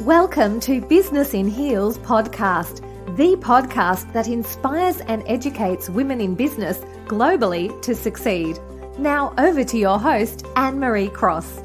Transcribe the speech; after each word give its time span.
Welcome 0.00 0.58
to 0.60 0.80
Business 0.80 1.32
in 1.32 1.46
Heels 1.46 1.98
podcast, 1.98 2.80
the 3.16 3.36
podcast 3.36 4.12
that 4.14 4.26
inspires 4.26 4.98
and 5.02 5.22
educates 5.26 5.88
women 5.88 6.20
in 6.20 6.34
business 6.34 6.78
globally 7.06 7.80
to 7.82 7.94
succeed. 7.94 8.58
Now, 8.98 9.32
over 9.38 9.62
to 9.62 9.78
your 9.78 10.00
host, 10.00 10.44
Anne 10.56 10.80
Marie 10.80 11.08
Cross. 11.10 11.62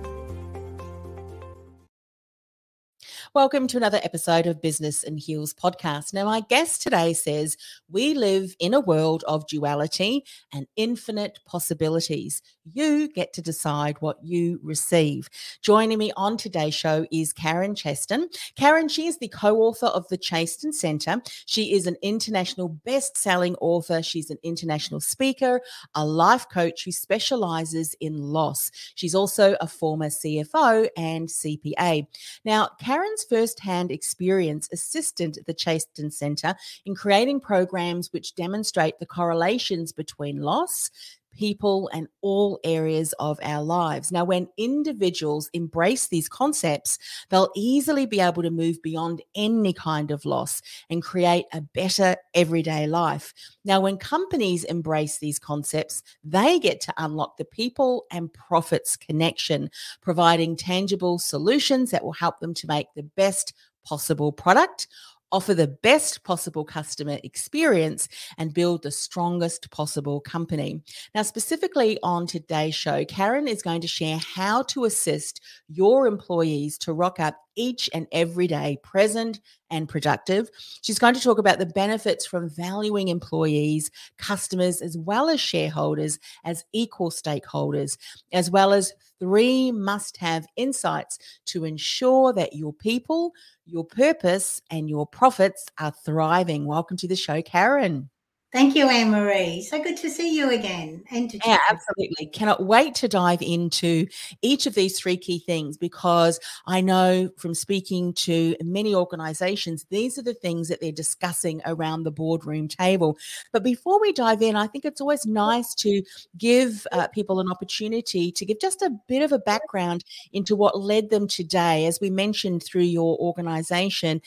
Welcome 3.38 3.68
to 3.68 3.77
another 3.77 4.00
episode 4.02 4.48
of 4.48 4.64
Business 4.64 5.04
in 5.04 5.16
Heels 5.16 5.54
podcast. 5.54 6.12
Now, 6.12 6.26
my 6.26 6.40
guest 6.40 6.82
today 6.82 7.14
says 7.14 7.55
we 7.88 8.16
live 8.16 8.55
in 8.60 8.73
a 8.73 8.80
world 8.80 9.23
of 9.27 9.46
duality 9.46 10.26
and 10.52 10.66
infinite 10.76 11.38
possibilities. 11.46 12.41
You 12.73 13.08
get 13.08 13.34
to 13.34 13.44
decide 13.44 13.98
what 14.00 14.18
you 14.23 14.60
receive. 14.63 15.30
Joining 15.62 16.00
me 16.00 16.12
on 16.18 16.38
today's 16.38 16.73
show 16.73 17.05
is 17.12 17.32
Karen 17.32 17.76
Chaston. 17.76 18.27
Karen, 18.55 18.88
she 18.88 19.05
is 19.05 19.20
the 19.20 19.27
co 19.27 19.57
author 19.57 19.85
of 19.85 20.07
the 20.07 20.18
Chaston 20.18 20.74
Center. 20.74 21.22
She 21.46 21.76
is 21.76 21.85
an 21.85 21.96
international 22.01 22.70
best 22.70 23.18
selling 23.18 23.54
author. 23.62 24.01
She's 24.01 24.32
an 24.32 24.40
international 24.41 24.99
speaker, 24.99 25.62
a 25.94 26.04
life 26.04 26.49
coach 26.49 26.85
who 26.85 26.91
specializes 26.91 27.96
in 27.99 28.18
loss. 28.18 28.72
She's 28.96 29.13
also 29.13 29.55
a 29.62 29.68
former 29.68 30.07
CFO 30.07 30.90
and 30.98 31.29
CPA. 31.29 32.07
Now, 32.44 32.70
Karen's 32.79 33.26
first-hand 33.29 33.91
experience 33.91 34.70
assisted 34.71 35.39
the 35.45 35.53
Chaston 35.53 36.11
Center 36.11 36.55
in 36.85 36.95
creating 36.95 37.39
programs 37.39 38.11
which 38.13 38.35
demonstrate 38.35 38.99
the 38.99 39.05
correlations 39.05 39.91
between 39.91 40.41
loss, 40.41 40.89
people, 41.38 41.90
and 41.93 42.07
all 42.21 42.60
areas 42.63 43.13
of 43.20 43.40
our 43.41 43.63
lives. 43.63 44.12
Now, 44.12 44.26
when 44.26 44.49
individuals 44.57 45.49
embrace 45.54 46.07
these 46.07 46.27
concepts, 46.27 46.98
they'll 47.29 47.52
easily 47.55 48.05
be 48.05 48.20
able 48.20 48.44
to 48.44 48.49
move 48.49 48.82
beyond 48.82 49.21
any 49.35 49.71
kind 49.71 50.12
of 50.12 50.26
loss 50.26 50.62
and 50.90 51.02
create 51.02 51.46
a 51.54 51.62
better 51.62 52.18
everyday 52.34 52.88
life. 52.88 53.34
Now, 53.63 53.79
when 53.79 53.98
companies 53.98 54.63
embrace 54.66 55.20
these 55.20 55.40
concepts, 55.40 56.04
they 56.24 56.60
get 56.60 56.82
to 56.82 56.94
unlock 56.98 57.38
the 57.38 57.46
people 57.46 58.05
and 58.12 58.34
profits 58.34 58.98
connection, 58.98 59.70
providing 60.01 60.55
tangible 60.55 61.20
solutions 61.20 61.91
that 61.91 62.04
will 62.04 62.13
help 62.13 62.40
them 62.40 62.54
to 62.55 62.68
make 62.68 62.88
the 62.96 63.04
best 63.04 63.54
possible 63.85 64.31
product 64.34 64.88
offer 65.31 65.53
the 65.53 65.67
best 65.67 66.23
possible 66.23 66.63
customer 66.63 67.19
experience 67.23 68.07
and 68.38 68.53
build 68.53 68.83
the 68.83 68.91
strongest 68.91 69.69
possible 69.72 70.19
company. 70.19 70.81
Now, 71.13 71.23
specifically 71.23 72.00
on 72.03 72.28
today's 72.28 72.75
show, 72.75 73.06
Karen 73.06 73.47
is 73.47 73.61
going 73.61 73.81
to 73.81 73.88
share 73.88 74.17
how 74.17 74.63
to 74.63 74.85
assist 74.85 75.41
your 75.67 76.07
employees 76.07 76.78
to 76.79 76.94
rock 76.94 77.19
up 77.19 77.47
each 77.58 77.90
and 77.94 78.08
every 78.13 78.47
day 78.47 78.78
present 78.84 79.41
and 79.69 79.90
productive. 79.90 80.50
She's 80.81 81.00
going 81.00 81.16
to 81.16 81.22
talk 81.22 81.40
about 81.40 81.59
the 81.59 81.66
benefits 81.66 82.25
from 82.25 82.50
valuing 82.50 83.09
employees, 83.09 83.91
customers, 84.18 84.81
as 84.81 84.97
well 84.97 85.28
as 85.28 85.41
shareholders 85.41 86.19
as 86.46 86.63
equal 86.72 87.12
stakeholders, 87.12 87.97
as 88.31 88.50
well 88.50 88.72
as 88.72 88.94
three 89.19 89.72
must 89.72 90.16
have 90.17 90.47
insights 90.56 91.19
to 91.47 91.66
ensure 91.66 92.31
that 92.34 92.53
your 92.53 92.72
people, 92.72 93.34
your 93.66 93.84
purpose, 93.84 94.62
and 94.72 94.90
your 94.90 95.06
profits 95.06 95.66
are 95.79 95.94
thriving. 96.06 96.66
Welcome 96.66 96.96
to 96.97 97.07
the 97.07 97.16
show, 97.16 97.41
Karen. 97.41 98.09
Thank 98.53 98.78
you, 98.78 98.88
Anne 98.88 99.12
Marie. 99.12 99.62
So 99.62 99.84
good 99.84 99.97
to 99.97 100.09
see 100.09 100.34
you 100.34 100.52
again. 100.52 101.03
And 101.12 101.30
to 101.31 101.40
yeah, 101.46 101.59
absolutely. 101.69 102.28
Cannot 102.28 102.63
wait 102.63 102.96
to 102.96 103.09
dive 103.09 103.41
into 103.41 104.08
each 104.41 104.66
of 104.66 104.74
these 104.74 104.97
three 104.97 105.18
key 105.18 105.40
things 105.40 105.78
because 105.78 106.40
I 106.66 106.80
know 106.80 107.30
from 107.38 107.53
speaking 107.53 108.13
to 108.13 108.56
many 108.63 108.96
organizations, 108.96 109.85
these 109.90 110.18
are 110.18 110.22
the 110.22 110.34
things 110.34 110.69
that 110.69 110.80
they're 110.80 110.94
discussing 110.94 111.62
around 111.66 112.03
the 112.03 112.12
boardroom 112.12 112.69
table. 112.69 113.18
But 113.52 113.66
before 113.66 114.00
we 114.00 114.13
dive 114.13 114.41
in, 114.41 114.56
I 114.56 114.68
think 114.68 114.85
it's 114.85 115.02
always 115.02 115.25
nice 115.25 115.75
to 115.75 116.02
give 116.38 116.88
uh, 116.94 117.09
people 117.09 117.41
an 117.41 117.52
opportunity 117.52 118.31
to 118.31 118.46
give 118.46 118.62
just 118.62 118.81
a 118.81 118.97
bit 119.09 119.24
of 119.24 119.34
a 119.34 119.40
background 119.40 120.06
into 120.31 120.56
what 120.56 120.79
led 120.79 121.09
them 121.09 121.28
today. 121.28 121.85
As 121.85 122.00
we 122.00 122.09
mentioned 122.09 122.64
through 122.64 122.84
your 122.84 123.18
organization, 123.18 124.22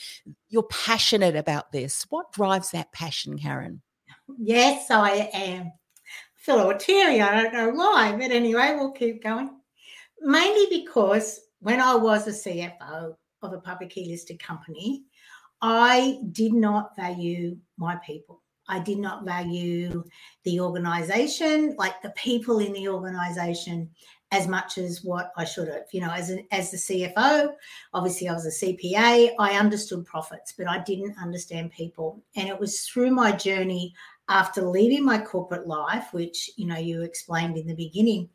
you're 0.49 0.61
passionate 0.61 1.35
about 1.35 1.71
this. 1.71 2.05
What 2.09 2.31
drives 2.31 2.69
that 2.69 2.91
passion, 2.91 3.39
Karen? 3.39 3.81
Yes, 4.39 4.89
I 4.91 5.29
am. 5.33 5.67
I 5.67 5.71
feel 6.35 6.55
a 6.55 6.57
little 6.57 6.79
teary. 6.79 7.21
I 7.21 7.41
don't 7.41 7.53
know 7.53 7.69
why, 7.69 8.15
but 8.15 8.31
anyway, 8.31 8.75
we'll 8.75 8.91
keep 8.91 9.23
going. 9.23 9.49
Mainly 10.21 10.67
because 10.69 11.39
when 11.59 11.79
I 11.79 11.95
was 11.95 12.27
a 12.27 12.31
CFO 12.31 13.15
of 13.41 13.53
a 13.53 13.59
publicly 13.59 14.05
listed 14.07 14.41
company, 14.41 15.03
I 15.61 16.19
did 16.31 16.53
not 16.53 16.95
value 16.95 17.57
my 17.77 17.95
people. 17.97 18.41
I 18.67 18.79
did 18.79 18.99
not 18.99 19.25
value 19.25 20.03
the 20.43 20.59
organization, 20.59 21.75
like 21.77 22.01
the 22.01 22.11
people 22.11 22.59
in 22.59 22.73
the 22.73 22.87
organization, 22.87 23.89
as 24.31 24.47
much 24.47 24.77
as 24.77 25.03
what 25.03 25.31
I 25.35 25.43
should 25.43 25.67
have. 25.67 25.83
You 25.91 26.01
know, 26.01 26.11
as 26.11 26.29
an, 26.29 26.47
as 26.51 26.71
the 26.71 26.77
CFO, 26.77 27.49
obviously 27.93 28.29
I 28.29 28.33
was 28.33 28.45
a 28.45 28.65
CPA. 28.65 29.31
I 29.37 29.59
understood 29.59 30.05
profits, 30.05 30.53
but 30.57 30.69
I 30.69 30.79
didn't 30.79 31.17
understand 31.21 31.71
people. 31.71 32.23
And 32.35 32.47
it 32.47 32.57
was 32.57 32.81
through 32.81 33.11
my 33.11 33.33
journey 33.33 33.93
after 34.31 34.61
leaving 34.61 35.03
my 35.03 35.19
corporate 35.19 35.67
life, 35.67 36.13
which 36.13 36.49
you 36.55 36.65
know 36.65 36.77
you 36.77 37.01
explained 37.01 37.57
in 37.57 37.67
the 37.67 37.75
beginning, 37.75 38.29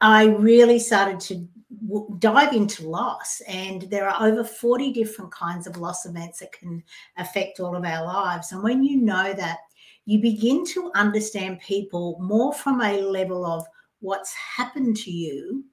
I 0.00 0.26
really 0.26 0.78
started 0.78 1.18
to 1.20 1.48
w- 1.86 2.16
dive 2.18 2.52
into 2.52 2.88
loss. 2.88 3.40
And 3.48 3.82
there 3.82 4.08
are 4.08 4.26
over 4.26 4.44
40 4.44 4.92
different 4.92 5.32
kinds 5.32 5.66
of 5.66 5.76
loss 5.76 6.06
events 6.06 6.38
that 6.38 6.52
can 6.52 6.82
affect 7.16 7.58
all 7.58 7.74
of 7.74 7.84
our 7.84 8.04
lives. 8.04 8.52
And 8.52 8.62
when 8.62 8.82
you 8.84 9.00
know 9.00 9.32
that, 9.34 9.58
you 10.06 10.20
begin 10.20 10.66
to 10.66 10.92
understand 10.94 11.60
people 11.60 12.18
more 12.20 12.52
from 12.52 12.80
a 12.82 13.00
level 13.00 13.44
of 13.46 13.64
what's 14.00 14.34
happened 14.34 14.96
to 14.98 15.10
you 15.10 15.64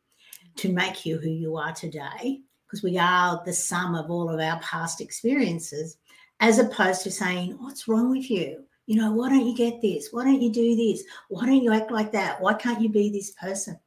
to 0.55 0.71
make 0.71 1.05
you 1.05 1.17
who 1.17 1.29
you 1.29 1.57
are 1.57 1.73
today, 1.73 2.39
because 2.65 2.81
we 2.81 2.97
are 2.97 3.41
the 3.45 3.53
sum 3.53 3.93
of 3.93 4.09
all 4.09 4.29
of 4.29 4.39
our 4.39 4.59
past 4.61 5.01
experiences, 5.01 5.97
as 6.39 6.57
opposed 6.57 7.03
to 7.03 7.11
saying, 7.11 7.57
What's 7.59 7.87
wrong 7.87 8.09
with 8.09 8.29
you? 8.29 8.65
You 8.85 8.95
know, 8.99 9.11
why 9.11 9.29
don't 9.29 9.45
you 9.45 9.55
get 9.55 9.81
this? 9.81 10.09
Why 10.11 10.23
don't 10.23 10.41
you 10.41 10.51
do 10.51 10.75
this? 10.75 11.03
Why 11.29 11.45
don't 11.45 11.63
you 11.63 11.73
act 11.73 11.91
like 11.91 12.11
that? 12.11 12.41
Why 12.41 12.53
can't 12.53 12.81
you 12.81 12.89
be 12.89 13.09
this 13.09 13.31
person? 13.31 13.79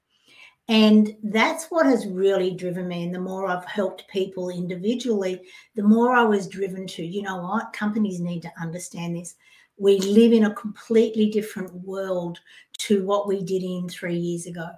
And 0.69 1.15
that's 1.23 1.67
what 1.67 1.85
has 1.85 2.07
really 2.07 2.53
driven 2.53 2.89
me. 2.89 3.05
And 3.05 3.15
the 3.15 3.21
more 3.21 3.47
I've 3.47 3.67
helped 3.67 4.09
people 4.09 4.49
individually, 4.49 5.43
the 5.75 5.83
more 5.83 6.13
I 6.15 6.23
was 6.23 6.49
driven 6.49 6.87
to, 6.89 7.05
you 7.05 7.23
know 7.23 7.43
what, 7.43 7.75
companies 7.75 8.21
need 8.21 8.41
to 8.43 8.53
understand 8.61 9.17
this. 9.17 9.35
We 9.77 9.99
live 9.99 10.33
in 10.33 10.45
a 10.45 10.55
completely 10.55 11.31
different 11.31 11.73
world 11.75 12.41
to 12.79 13.05
what 13.05 13.29
we 13.29 13.43
did 13.43 13.63
in 13.63 13.89
three 13.89 14.17
years 14.17 14.47
ago, 14.47 14.69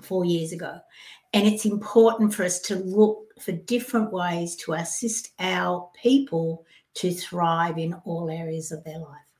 four 0.00 0.24
years 0.24 0.52
ago. 0.52 0.78
And 1.34 1.46
it's 1.46 1.66
important 1.66 2.34
for 2.34 2.42
us 2.44 2.58
to 2.62 2.76
look 2.76 3.26
for 3.40 3.52
different 3.52 4.12
ways 4.12 4.56
to 4.56 4.72
assist 4.72 5.30
our 5.38 5.88
people 5.94 6.64
to 6.94 7.12
thrive 7.12 7.78
in 7.78 7.94
all 8.04 8.28
areas 8.28 8.72
of 8.72 8.82
their 8.84 8.98
life. 8.98 9.31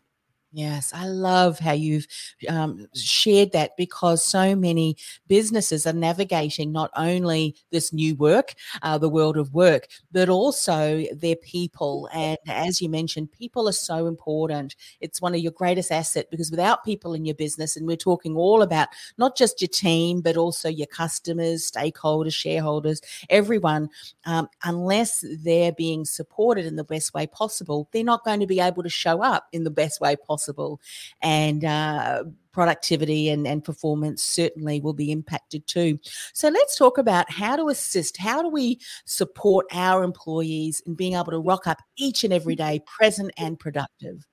Yes, 0.54 0.92
I 0.94 1.06
love 1.06 1.58
how 1.58 1.72
you've 1.72 2.06
um, 2.46 2.86
shared 2.94 3.52
that 3.52 3.74
because 3.78 4.22
so 4.22 4.54
many 4.54 4.98
businesses 5.26 5.86
are 5.86 5.94
navigating 5.94 6.72
not 6.72 6.90
only 6.94 7.56
this 7.70 7.90
new 7.90 8.14
work, 8.16 8.52
uh, 8.82 8.98
the 8.98 9.08
world 9.08 9.38
of 9.38 9.54
work, 9.54 9.88
but 10.12 10.28
also 10.28 11.04
their 11.14 11.36
people. 11.36 12.06
And 12.12 12.36
as 12.46 12.82
you 12.82 12.90
mentioned, 12.90 13.32
people 13.32 13.66
are 13.66 13.72
so 13.72 14.06
important. 14.06 14.76
It's 15.00 15.22
one 15.22 15.34
of 15.34 15.40
your 15.40 15.52
greatest 15.52 15.90
assets 15.90 16.28
because 16.30 16.50
without 16.50 16.84
people 16.84 17.14
in 17.14 17.24
your 17.24 17.34
business, 17.34 17.74
and 17.78 17.86
we're 17.86 17.96
talking 17.96 18.36
all 18.36 18.60
about 18.60 18.88
not 19.16 19.38
just 19.38 19.62
your 19.62 19.68
team, 19.68 20.20
but 20.20 20.36
also 20.36 20.68
your 20.68 20.86
customers, 20.88 21.70
stakeholders, 21.70 22.34
shareholders, 22.34 23.00
everyone, 23.30 23.88
um, 24.26 24.48
unless 24.64 25.24
they're 25.38 25.72
being 25.72 26.04
supported 26.04 26.66
in 26.66 26.76
the 26.76 26.84
best 26.84 27.14
way 27.14 27.26
possible, 27.26 27.88
they're 27.90 28.04
not 28.04 28.22
going 28.22 28.40
to 28.40 28.46
be 28.46 28.60
able 28.60 28.82
to 28.82 28.90
show 28.90 29.22
up 29.22 29.46
in 29.52 29.64
the 29.64 29.70
best 29.70 29.98
way 30.02 30.14
possible 30.14 30.41
possible. 30.42 30.80
And 31.22 31.64
uh, 31.64 32.24
productivity 32.52 33.30
and, 33.30 33.46
and 33.46 33.64
performance 33.64 34.22
certainly 34.22 34.80
will 34.80 34.92
be 34.92 35.10
impacted 35.10 35.66
too. 35.66 35.98
So 36.34 36.48
let's 36.48 36.76
talk 36.76 36.98
about 36.98 37.30
how 37.30 37.56
to 37.56 37.68
assist, 37.68 38.16
how 38.16 38.42
do 38.42 38.48
we 38.48 38.80
support 39.04 39.66
our 39.72 40.02
employees 40.02 40.82
in 40.86 40.94
being 40.94 41.14
able 41.14 41.32
to 41.32 41.38
rock 41.38 41.66
up 41.66 41.78
each 41.96 42.24
and 42.24 42.32
every 42.32 42.56
day, 42.56 42.80
present 42.98 43.30
and 43.38 43.58
productive? 43.58 44.26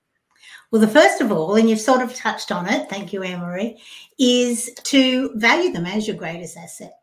Well, 0.71 0.81
the 0.81 0.88
first 0.88 1.21
of 1.21 1.31
all, 1.31 1.56
and 1.56 1.69
you've 1.69 1.79
sort 1.79 2.01
of 2.01 2.13
touched 2.13 2.51
on 2.51 2.67
it, 2.67 2.89
thank 2.89 3.13
you, 3.13 3.23
Anne 3.23 3.39
Marie, 3.39 3.81
is 4.17 4.71
to 4.83 5.31
value 5.35 5.71
them 5.71 5.85
as 5.85 6.07
your 6.07 6.17
greatest 6.17 6.57
asset. 6.57 6.94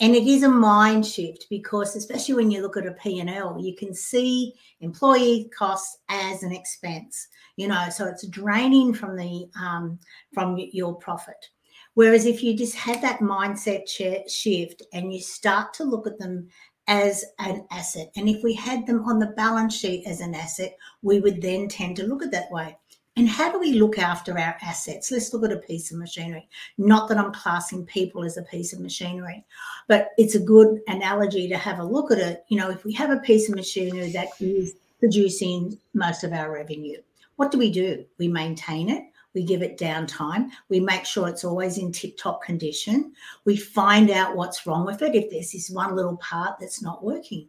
And 0.00 0.14
it 0.14 0.26
is 0.26 0.42
a 0.42 0.48
mind 0.48 1.06
shift 1.06 1.46
because, 1.50 1.96
especially 1.96 2.34
when 2.34 2.50
you 2.50 2.62
look 2.62 2.76
at 2.76 2.86
a 2.86 2.92
P&L, 2.92 3.58
you 3.60 3.74
can 3.74 3.94
see 3.94 4.54
employee 4.80 5.50
costs 5.56 5.98
as 6.08 6.42
an 6.42 6.52
expense. 6.52 7.28
You 7.56 7.68
know, 7.68 7.88
so 7.90 8.06
it's 8.06 8.26
draining 8.26 8.94
from 8.94 9.16
the 9.16 9.46
um, 9.60 9.98
from 10.32 10.56
your 10.72 10.94
profit. 10.94 11.48
Whereas 11.94 12.24
if 12.24 12.42
you 12.42 12.56
just 12.56 12.74
have 12.76 13.02
that 13.02 13.20
mindset 13.20 13.88
shift 14.28 14.82
and 14.92 15.12
you 15.12 15.20
start 15.20 15.74
to 15.74 15.84
look 15.84 16.06
at 16.06 16.18
them 16.18 16.48
as 16.86 17.24
an 17.38 17.66
asset, 17.70 18.10
and 18.16 18.28
if 18.28 18.42
we 18.42 18.54
had 18.54 18.86
them 18.86 19.04
on 19.04 19.18
the 19.18 19.34
balance 19.36 19.76
sheet 19.76 20.06
as 20.06 20.20
an 20.20 20.34
asset, 20.34 20.76
we 21.02 21.20
would 21.20 21.42
then 21.42 21.68
tend 21.68 21.96
to 21.96 22.06
look 22.06 22.22
at 22.22 22.32
that 22.32 22.50
way. 22.50 22.76
And 23.14 23.28
how 23.28 23.52
do 23.52 23.60
we 23.60 23.74
look 23.74 23.98
after 23.98 24.38
our 24.38 24.56
assets? 24.62 25.10
Let's 25.10 25.34
look 25.34 25.44
at 25.44 25.52
a 25.52 25.60
piece 25.60 25.92
of 25.92 25.98
machinery. 25.98 26.48
Not 26.78 27.08
that 27.08 27.18
I'm 27.18 27.32
classing 27.32 27.84
people 27.84 28.24
as 28.24 28.38
a 28.38 28.42
piece 28.42 28.72
of 28.72 28.80
machinery, 28.80 29.44
but 29.86 30.10
it's 30.16 30.34
a 30.34 30.40
good 30.40 30.80
analogy 30.88 31.46
to 31.48 31.58
have 31.58 31.78
a 31.78 31.84
look 31.84 32.10
at 32.10 32.18
it. 32.18 32.44
You 32.48 32.56
know, 32.56 32.70
if 32.70 32.84
we 32.84 32.92
have 32.94 33.10
a 33.10 33.18
piece 33.18 33.50
of 33.50 33.54
machinery 33.54 34.10
that 34.12 34.28
is 34.40 34.74
producing 34.98 35.78
most 35.92 36.24
of 36.24 36.32
our 36.32 36.50
revenue, 36.50 37.02
what 37.36 37.50
do 37.50 37.58
we 37.58 37.70
do? 37.70 38.06
We 38.16 38.28
maintain 38.28 38.88
it. 38.88 39.04
We 39.34 39.44
give 39.44 39.62
it 39.62 39.78
downtime. 39.78 40.48
We 40.70 40.80
make 40.80 41.04
sure 41.04 41.28
it's 41.28 41.44
always 41.44 41.76
in 41.76 41.92
tip 41.92 42.16
top 42.16 42.42
condition. 42.42 43.12
We 43.44 43.56
find 43.56 44.10
out 44.10 44.36
what's 44.36 44.66
wrong 44.66 44.86
with 44.86 45.02
it 45.02 45.14
if 45.14 45.30
there's 45.30 45.52
this 45.52 45.68
one 45.68 45.94
little 45.96 46.16
part 46.16 46.58
that's 46.58 46.82
not 46.82 47.04
working. 47.04 47.48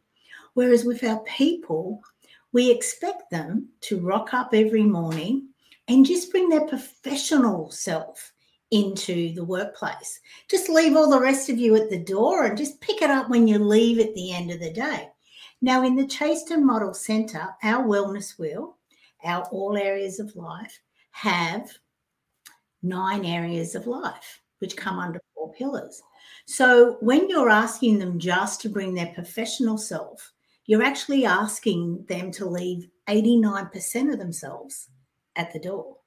Whereas 0.56 0.84
with 0.84 1.04
our 1.06 1.20
people, 1.20 2.02
we 2.52 2.70
expect 2.70 3.32
them 3.32 3.70
to 3.82 4.00
rock 4.00 4.34
up 4.34 4.54
every 4.54 4.84
morning 4.84 5.48
and 5.88 6.06
just 6.06 6.32
bring 6.32 6.50
their 6.50 6.68
professional 6.68 7.70
self 7.72 8.34
into 8.72 9.34
the 9.34 9.44
workplace. 9.44 10.20
Just 10.50 10.70
leave 10.70 10.96
all 10.96 11.10
the 11.10 11.20
rest 11.20 11.50
of 11.50 11.58
you 11.58 11.76
at 11.76 11.90
the 11.90 12.04
door 12.04 12.46
and 12.46 12.58
just 12.58 12.82
pick 12.82 13.02
it 13.02 13.10
up 13.10 13.30
when 13.30 13.48
you 13.48 13.60
leave 13.60 14.00
at 14.00 14.14
the 14.16 14.34
end 14.34 14.50
of 14.52 14.60
the 14.60 14.72
day. 14.72 15.10
Now, 15.62 15.84
in 15.84 15.96
the 15.96 16.08
Chaston 16.08 16.66
Model 16.66 16.94
Centre, 16.94 17.50
our 17.64 17.86
wellness 17.86 18.38
wheel, 18.40 18.78
our 19.24 19.44
all 19.52 19.78
areas 19.78 20.20
of 20.20 20.36
life, 20.36 20.80
have 21.12 21.72
nine 22.82 23.26
areas 23.26 23.76
of 23.76 23.88
life, 23.88 24.42
which 24.60 24.76
come 24.76 25.00
under 25.00 25.22
four 25.36 25.54
pillars. 25.54 26.02
So 26.46 26.98
when 27.00 27.30
you're 27.30 27.50
asking 27.50 28.00
them 28.00 28.20
just 28.20 28.60
to 28.62 28.70
bring 28.70 28.94
their 28.94 29.14
professional 29.14 29.78
self, 29.78 30.34
you're 30.66 30.84
actually 30.84 31.26
asking 31.26 32.06
them 32.08 32.32
to 32.32 32.46
leave 32.46 32.90
89% 33.08 34.12
of 34.12 34.20
themselves 34.20 34.90
at 35.36 35.52
the 35.54 35.60
door. 35.60 35.98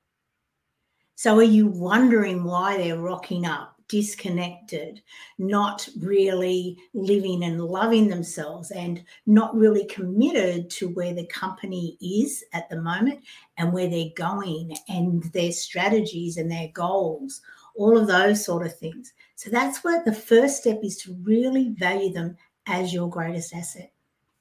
So 1.15 1.39
are 1.39 1.43
you 1.43 1.67
wondering 1.67 2.45
why 2.45 2.77
they're 2.77 2.99
rocking 2.99 3.47
up, 3.47 3.75
disconnected, 3.89 5.01
not 5.39 5.89
really 5.99 6.77
living 6.93 7.45
and 7.45 7.59
loving 7.59 8.09
themselves, 8.09 8.71
and 8.71 9.03
not 9.25 9.57
really 9.57 9.87
committed 9.87 10.69
to 10.71 10.89
where 10.89 11.15
the 11.15 11.27
company 11.27 11.97
is 12.03 12.45
at 12.53 12.69
the 12.69 12.83
moment 12.83 13.21
and 13.57 13.73
where 13.73 13.89
they're 13.89 14.11
going 14.15 14.77
and 14.89 15.23
their 15.33 15.53
strategies 15.53 16.37
and 16.37 16.51
their 16.51 16.69
goals, 16.75 17.41
all 17.77 17.97
of 17.97 18.07
those 18.07 18.45
sort 18.45 18.67
of 18.67 18.79
things. 18.79 19.15
So 19.37 19.49
that's 19.49 19.83
where 19.83 20.05
the 20.05 20.13
first 20.13 20.59
step 20.59 20.81
is 20.83 20.99
to 20.99 21.17
really 21.23 21.75
value 21.79 22.13
them 22.13 22.37
as 22.67 22.93
your 22.93 23.09
greatest 23.09 23.55
asset. 23.55 23.91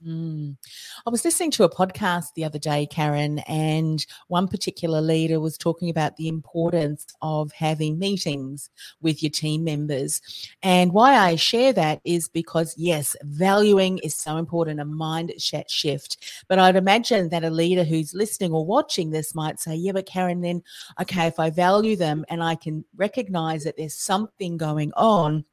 Mm. 0.04 0.58
I 1.06 1.10
was 1.10 1.24
listening 1.24 1.52
to 1.52 1.64
a 1.64 1.70
podcast 1.70 2.34
the 2.36 2.44
other 2.44 2.60
day, 2.60 2.86
Karen, 2.86 3.40
and 3.48 4.06
one 4.28 4.48
particular 4.48 5.00
leader 5.00 5.40
was 5.40 5.58
talking 5.58 5.90
about 5.90 6.18
the 6.18 6.28
importance 6.28 7.06
of 7.22 7.52
having 7.54 7.98
meetings 7.98 8.70
with 9.02 9.24
your 9.24 9.30
team 9.30 9.64
members. 9.64 10.22
And 10.62 10.92
why 10.92 11.16
I 11.16 11.38
share 11.38 11.72
that 11.74 12.02
is 12.04 12.28
because, 12.28 12.76
yes, 12.78 13.16
valuing 13.24 14.00
is 14.00 14.16
so 14.16 14.36
important, 14.38 14.82
a 14.82 14.86
mindset 14.86 15.70
shift. 15.70 16.18
But 16.50 16.60
I'd 16.60 16.76
imagine 16.76 17.30
that 17.30 17.46
a 17.46 17.50
leader 17.50 17.86
who's 17.86 18.14
listening 18.14 18.52
or 18.52 18.66
watching 18.66 19.12
this 19.12 19.34
might 19.34 19.62
say, 19.62 19.76
yeah, 19.76 19.94
but 19.94 20.06
Karen, 20.06 20.42
then, 20.42 20.62
okay, 21.02 21.26
if 21.28 21.40
I 21.40 21.50
value 21.50 21.96
them 21.96 22.26
and 22.28 22.44
I 22.44 22.56
can 22.56 22.84
recognize 22.98 23.64
that 23.64 23.78
there's 23.78 23.96
something 23.96 24.58
going 24.58 24.92
on, 24.94 25.46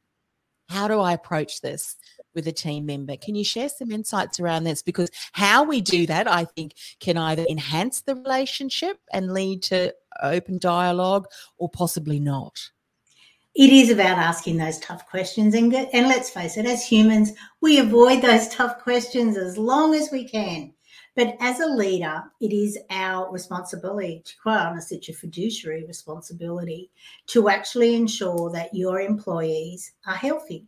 how 0.69 0.89
do 0.89 1.01
I 1.01 1.13
approach 1.13 1.61
this? 1.61 1.97
With 2.35 2.47
a 2.47 2.53
team 2.53 2.87
member. 2.87 3.17
Can 3.17 3.35
you 3.35 3.45
share 3.45 3.69
some 3.69 3.91
insights 3.91 4.41
around 4.41 4.65
this? 4.65 4.83
Because 4.83 5.11
how 5.33 5.65
we 5.65 5.81
do 5.81 6.07
that, 6.07 6.29
I 6.29 6.45
think, 6.45 6.75
can 7.01 7.17
either 7.17 7.45
enhance 7.49 8.01
the 8.01 8.15
relationship 8.15 8.99
and 9.13 9.33
lead 9.33 9.63
to 9.65 9.95
open 10.23 10.59
dialogue 10.59 11.27
or 11.59 11.69
possibly 11.69 12.21
not. 12.21 12.71
It 13.55 13.71
is 13.71 13.91
about 13.91 14.19
asking 14.19 14.57
those 14.57 14.79
tough 14.79 15.07
questions. 15.09 15.55
And, 15.55 15.75
and 15.75 16.09
let's 16.09 16.31
face 16.31 16.57
it, 16.57 16.65
as 16.65 16.87
humans, 16.87 17.33
we 17.61 17.79
avoid 17.79 18.23
those 18.23 18.49
tough 18.49 18.79
questions 18.79 19.37
as 19.37 19.59
long 19.59 19.95
as 19.95 20.11
we 20.11 20.27
can. 20.27 20.73
But 21.15 21.37
as 21.41 21.61
a 21.61 21.67
leader, 21.67 22.23
it 22.41 22.55
is 22.55 22.79
our 22.89 23.31
responsibility, 23.31 24.23
to 24.25 24.33
quite 24.43 24.65
honest, 24.65 24.93
it's 24.93 25.09
your 25.09 25.17
fiduciary 25.17 25.85
responsibility 25.85 26.91
to 27.27 27.51
actually 27.51 27.95
ensure 27.95 28.51
that 28.53 28.73
your 28.73 29.01
employees 29.01 29.93
are 30.07 30.15
healthy 30.15 30.67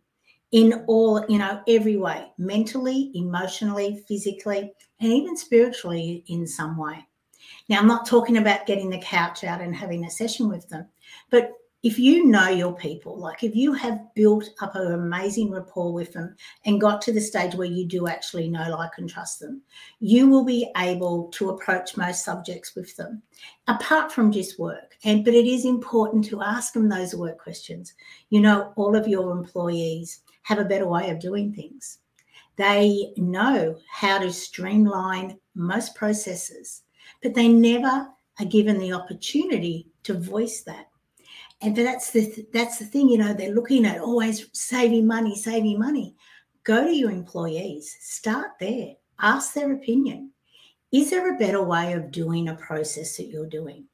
in 0.55 0.85
all, 0.87 1.25
you 1.29 1.37
know, 1.37 1.61
every 1.67 1.97
way 1.97 2.31
mentally, 2.39 3.11
emotionally, 3.17 4.05
physically, 4.07 4.73
and 5.01 5.13
even 5.13 5.37
spiritually 5.37 6.23
in 6.29 6.47
some 6.47 6.79
way. 6.79 7.05
Now, 7.69 7.81
I'm 7.81 7.89
not 7.89 8.07
talking 8.07 8.37
about 8.39 8.65
getting 8.65 8.89
the 8.89 9.01
couch 9.01 9.43
out 9.43 9.61
and 9.61 9.75
having 9.75 10.05
a 10.05 10.11
session 10.11 10.49
with 10.49 10.69
them, 10.69 10.87
but 11.29 11.51
if 11.83 11.99
you 11.99 12.25
know 12.25 12.49
your 12.49 12.73
people, 12.73 13.19
like 13.19 13.43
if 13.43 13.57
you 13.57 13.73
have 13.73 13.99
built 14.15 14.49
up 14.63 14.77
an 14.77 14.93
amazing 14.93 15.51
rapport 15.51 15.93
with 15.93 16.13
them 16.13 16.37
and 16.65 16.81
got 16.81 17.03
to 17.03 17.13
the 17.13 17.21
stage 17.21 17.57
where 17.57 17.67
you 17.67 17.85
do 17.85 18.07
actually 18.07 18.49
know, 18.49 18.71
like, 18.71 18.93
and 18.97 19.11
trust 19.11 19.41
them, 19.41 19.61
you 19.99 20.29
will 20.29 20.45
be 20.45 20.71
able 20.79 21.29
to 21.33 21.51
approach 21.51 21.97
most 21.97 22.25
subjects 22.25 22.77
with 22.77 22.97
them, 22.97 23.21
apart 23.67 24.13
from 24.13 24.31
just 24.31 24.59
work. 24.59 24.97
And 25.05 25.25
but 25.25 25.35
it 25.35 25.47
is 25.47 25.67
important 25.67 26.25
to 26.27 26.43
ask 26.43 26.73
them 26.73 26.89
those 26.89 27.15
work 27.15 27.39
questions. 27.39 27.93
You 28.31 28.41
know, 28.41 28.73
all 28.77 28.95
of 28.97 29.09
your 29.09 29.33
employees 29.33 30.21
have 30.45 30.59
a 30.59 30.65
better 30.65 30.87
way 30.87 31.11
of 31.11 31.19
doing 31.19 31.53
things. 31.53 31.99
They 32.57 33.13
know 33.17 33.77
how 33.91 34.19
to 34.19 34.33
streamline 34.33 35.39
most 35.55 35.95
processes, 35.95 36.83
but 37.23 37.35
they 37.35 37.49
never 37.49 38.09
are 38.39 38.47
given 38.47 38.79
the 38.79 38.93
opportunity 38.93 39.89
to 40.05 40.15
voice 40.15 40.63
that. 40.63 40.89
And 41.61 41.75
that's 41.75 42.11
the 42.11 42.47
that's 42.53 42.79
the 42.79 42.85
thing, 42.85 43.09
you 43.09 43.19
know, 43.19 43.33
they're 43.33 43.55
looking 43.55 43.87
at 43.87 44.01
always 44.01 44.49
saving 44.53 45.07
money, 45.07 45.35
saving 45.35 45.79
money. 45.79 46.15
Go 46.63 46.85
to 46.85 46.95
your 46.95 47.11
employees, 47.11 47.97
start 48.01 48.53
there, 48.61 48.95
ask 49.21 49.55
their 49.55 49.73
opinion. 49.73 50.31
Is 50.93 51.11
there 51.11 51.35
a 51.35 51.39
better 51.39 51.63
way 51.63 51.93
of 51.95 52.11
doing 52.11 52.49
a 52.49 52.55
process 52.55 53.17
that 53.17 53.27
you're 53.27 53.47
doing? 53.47 53.87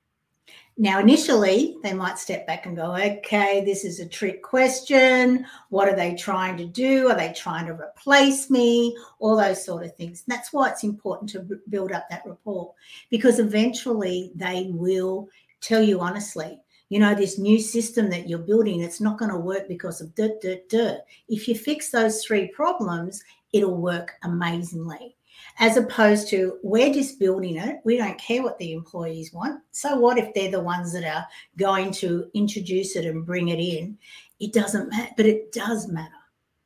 Now, 0.83 0.99
initially, 0.99 1.77
they 1.83 1.93
might 1.93 2.19
step 2.19 2.47
back 2.47 2.65
and 2.65 2.75
go, 2.75 2.97
okay, 2.97 3.63
this 3.63 3.85
is 3.85 4.01
a 4.01 4.09
trick 4.09 4.43
question. 4.43 5.45
What 5.69 5.91
are 5.91 5.95
they 5.95 6.15
trying 6.15 6.57
to 6.57 6.65
do? 6.65 7.11
Are 7.11 7.15
they 7.15 7.35
trying 7.35 7.67
to 7.67 7.75
replace 7.75 8.49
me? 8.49 8.97
All 9.19 9.37
those 9.37 9.63
sort 9.63 9.85
of 9.85 9.95
things. 9.95 10.25
And 10.27 10.35
that's 10.35 10.55
why 10.55 10.71
it's 10.71 10.83
important 10.83 11.29
to 11.33 11.61
build 11.69 11.93
up 11.93 12.07
that 12.09 12.23
rapport 12.25 12.73
because 13.11 13.39
eventually 13.39 14.33
they 14.35 14.71
will 14.73 15.29
tell 15.61 15.83
you 15.83 16.01
honestly, 16.01 16.59
you 16.89 16.99
know, 16.99 17.15
this 17.15 17.39
new 17.39 17.61
system 17.61 18.09
that 18.09 18.27
you're 18.27 18.39
building, 18.39 18.81
it's 18.81 19.03
not 19.03 19.19
going 19.19 19.33
to 19.33 19.37
work 19.37 19.69
because 19.69 20.01
of 20.01 20.15
dirt, 20.15 20.41
dirt, 20.41 20.67
dirt. 20.71 21.01
If 21.29 21.47
you 21.47 21.57
fix 21.57 21.91
those 21.91 22.25
three 22.25 22.49
problems, 22.49 23.23
it'll 23.53 23.77
work 23.77 24.13
amazingly 24.23 25.15
as 25.61 25.77
opposed 25.77 26.27
to 26.29 26.59
we're 26.63 26.93
just 26.93 27.21
building 27.21 27.57
it. 27.57 27.81
We 27.85 27.99
don't 27.99 28.19
care 28.19 28.43
what 28.43 28.59
the 28.59 28.73
employees 28.73 29.33
want. 29.33 29.61
So 29.73 29.95
what 29.97 30.19
if 30.19 30.33
they're 30.33 30.51
the 30.51 30.61
ones 30.61 30.93
that 30.95 31.05
are 31.05 31.27
going 31.59 31.93
to 31.93 32.31
introduce 32.33 32.97
it 32.97 33.05
and 33.05 33.27
bring 33.27 33.49
it 33.49 33.61
in? 33.61 33.99
It 34.41 34.55
doesn't 34.55 34.89
matter, 34.89 35.13
but 35.19 35.27
it 35.27 35.53
does 35.53 35.87
matter. 35.87 36.15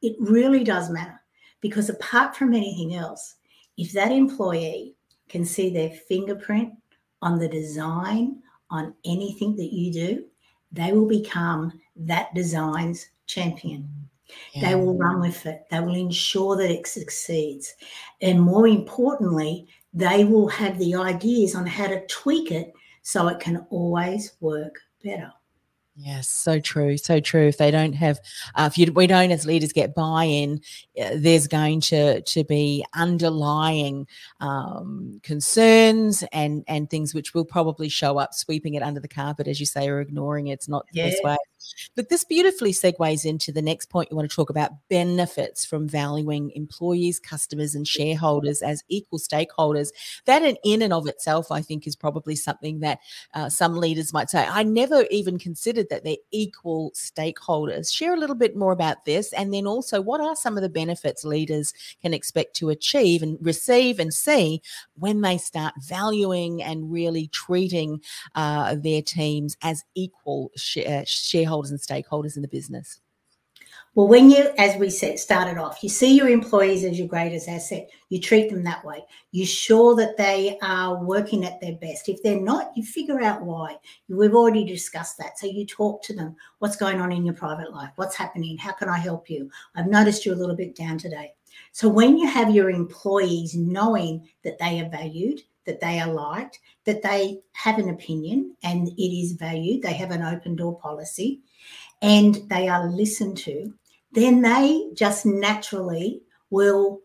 It 0.00 0.14
really 0.20 0.62
does 0.62 0.90
matter 0.90 1.20
because 1.60 1.88
apart 1.90 2.36
from 2.36 2.54
anything 2.54 2.94
else, 2.94 3.34
if 3.76 3.90
that 3.92 4.12
employee 4.12 4.94
can 5.28 5.44
see 5.44 5.70
their 5.70 5.90
fingerprint 5.90 6.72
on 7.20 7.40
the 7.40 7.48
design, 7.48 8.42
on 8.70 8.94
anything 9.04 9.56
that 9.56 9.72
you 9.72 9.92
do, 9.92 10.24
they 10.70 10.92
will 10.92 11.08
become 11.08 11.80
that 11.96 12.32
design's 12.32 13.08
champion. 13.26 14.03
Yeah. 14.52 14.68
They 14.68 14.74
will 14.74 14.96
run 14.96 15.20
with 15.20 15.44
it. 15.46 15.64
They 15.70 15.80
will 15.80 15.94
ensure 15.94 16.56
that 16.56 16.70
it 16.70 16.86
succeeds. 16.86 17.74
And 18.20 18.40
more 18.40 18.66
importantly, 18.66 19.68
they 19.92 20.24
will 20.24 20.48
have 20.48 20.78
the 20.78 20.94
ideas 20.94 21.54
on 21.54 21.66
how 21.66 21.86
to 21.86 22.06
tweak 22.06 22.50
it 22.50 22.72
so 23.02 23.28
it 23.28 23.40
can 23.40 23.66
always 23.70 24.32
work 24.40 24.80
better. 25.02 25.32
Yes, 25.96 26.28
so 26.28 26.58
true, 26.58 26.96
so 26.96 27.20
true. 27.20 27.46
If 27.46 27.58
they 27.58 27.70
don't 27.70 27.92
have, 27.92 28.18
uh, 28.56 28.68
if 28.70 28.76
you, 28.76 28.92
we 28.92 29.06
don't 29.06 29.30
as 29.30 29.46
leaders 29.46 29.72
get 29.72 29.94
buy-in, 29.94 30.60
uh, 31.00 31.10
there's 31.14 31.46
going 31.46 31.80
to 31.82 32.20
to 32.20 32.42
be 32.42 32.84
underlying 32.94 34.08
um, 34.40 35.20
concerns 35.22 36.24
and 36.32 36.64
and 36.66 36.90
things 36.90 37.14
which 37.14 37.32
will 37.32 37.44
probably 37.44 37.88
show 37.88 38.18
up, 38.18 38.34
sweeping 38.34 38.74
it 38.74 38.82
under 38.82 38.98
the 38.98 39.06
carpet, 39.06 39.46
as 39.46 39.60
you 39.60 39.66
say, 39.66 39.88
or 39.88 40.00
ignoring 40.00 40.48
it. 40.48 40.54
It's 40.54 40.68
not 40.68 40.84
yeah. 40.92 41.04
the 41.04 41.10
best 41.10 41.24
way. 41.24 41.36
But 41.96 42.08
this 42.08 42.24
beautifully 42.24 42.72
segues 42.72 43.24
into 43.24 43.52
the 43.52 43.62
next 43.62 43.86
point 43.86 44.10
you 44.10 44.16
want 44.16 44.28
to 44.28 44.34
talk 44.36 44.50
about: 44.50 44.72
benefits 44.88 45.64
from 45.64 45.88
valuing 45.88 46.50
employees, 46.52 47.18
customers, 47.18 47.74
and 47.74 47.86
shareholders 47.86 48.62
as 48.62 48.84
equal 48.88 49.18
stakeholders. 49.18 49.88
That, 50.26 50.42
in, 50.42 50.56
in 50.64 50.82
and 50.82 50.92
of 50.92 51.06
itself, 51.06 51.50
I 51.50 51.62
think, 51.62 51.86
is 51.86 51.96
probably 51.96 52.36
something 52.36 52.80
that 52.80 52.98
uh, 53.34 53.48
some 53.48 53.76
leaders 53.76 54.12
might 54.12 54.30
say, 54.30 54.46
"I 54.46 54.62
never 54.62 55.04
even 55.10 55.38
considered." 55.38 55.84
that 55.90 56.04
they're 56.04 56.16
equal 56.30 56.92
stakeholders. 56.92 57.92
Share 57.92 58.14
a 58.14 58.18
little 58.18 58.36
bit 58.36 58.56
more 58.56 58.72
about 58.72 59.04
this. 59.04 59.32
And 59.32 59.52
then 59.52 59.66
also, 59.66 60.00
what 60.00 60.20
are 60.20 60.36
some 60.36 60.56
of 60.56 60.62
the 60.62 60.68
benefits 60.68 61.24
leaders 61.24 61.72
can 62.02 62.14
expect 62.14 62.54
to 62.56 62.70
achieve 62.70 63.22
and 63.22 63.38
receive 63.40 63.98
and 63.98 64.12
see 64.12 64.62
when 64.94 65.20
they 65.20 65.38
start 65.38 65.74
valuing 65.80 66.62
and 66.62 66.92
really 66.92 67.28
treating 67.28 68.00
uh, 68.34 68.74
their 68.76 69.02
teams 69.02 69.56
as 69.62 69.84
equal 69.94 70.50
sh- 70.56 70.78
uh, 70.78 71.04
shareholders 71.54 71.70
and 71.70 71.80
stakeholders 71.80 72.36
in 72.36 72.42
the 72.42 72.48
business? 72.48 73.00
Well, 73.94 74.08
when 74.08 74.28
you, 74.28 74.50
as 74.58 74.76
we 74.76 74.90
said, 74.90 75.20
started 75.20 75.56
off, 75.56 75.82
you 75.82 75.88
see 75.88 76.16
your 76.16 76.28
employees 76.28 76.84
as 76.84 76.98
your 76.98 77.06
greatest 77.06 77.48
asset. 77.48 77.88
You 78.08 78.20
treat 78.20 78.50
them 78.50 78.64
that 78.64 78.84
way. 78.84 79.04
You 79.30 79.46
sure 79.46 79.94
that 79.94 80.16
they 80.16 80.58
are 80.62 81.02
working 81.02 81.44
at 81.44 81.60
their 81.60 81.76
best. 81.76 82.08
If 82.08 82.20
they're 82.22 82.40
not, 82.40 82.72
you 82.76 82.82
figure 82.82 83.20
out 83.20 83.42
why. 83.42 83.76
We've 84.08 84.34
already 84.34 84.64
discussed 84.64 85.16
that. 85.18 85.38
So 85.38 85.46
you 85.46 85.64
talk 85.64 86.02
to 86.04 86.14
them. 86.14 86.34
What's 86.58 86.76
going 86.76 87.00
on 87.00 87.12
in 87.12 87.24
your 87.24 87.34
private 87.34 87.72
life? 87.72 87.92
What's 87.94 88.16
happening? 88.16 88.58
How 88.58 88.72
can 88.72 88.88
I 88.88 88.98
help 88.98 89.30
you? 89.30 89.48
I've 89.76 89.86
noticed 89.86 90.26
you're 90.26 90.34
a 90.34 90.38
little 90.38 90.56
bit 90.56 90.74
down 90.74 90.98
today. 90.98 91.32
So 91.70 91.88
when 91.88 92.18
you 92.18 92.26
have 92.26 92.52
your 92.52 92.70
employees 92.70 93.54
knowing 93.54 94.28
that 94.42 94.58
they 94.58 94.80
are 94.80 94.88
valued, 94.88 95.40
that 95.66 95.80
they 95.80 96.00
are 96.00 96.12
liked, 96.12 96.60
that 96.84 97.02
they 97.02 97.40
have 97.52 97.78
an 97.78 97.88
opinion 97.88 98.56
and 98.62 98.88
it 98.88 99.20
is 99.20 99.32
valued, 99.32 99.82
they 99.82 99.94
have 99.94 100.10
an 100.10 100.22
open 100.22 100.56
door 100.56 100.78
policy, 100.78 101.40
and 102.02 102.36
they 102.48 102.68
are 102.68 102.88
listened 102.88 103.36
to, 103.38 103.72
then 104.12 104.42
they 104.42 104.88
just 104.94 105.26
naturally 105.26 106.22
will 106.50 107.00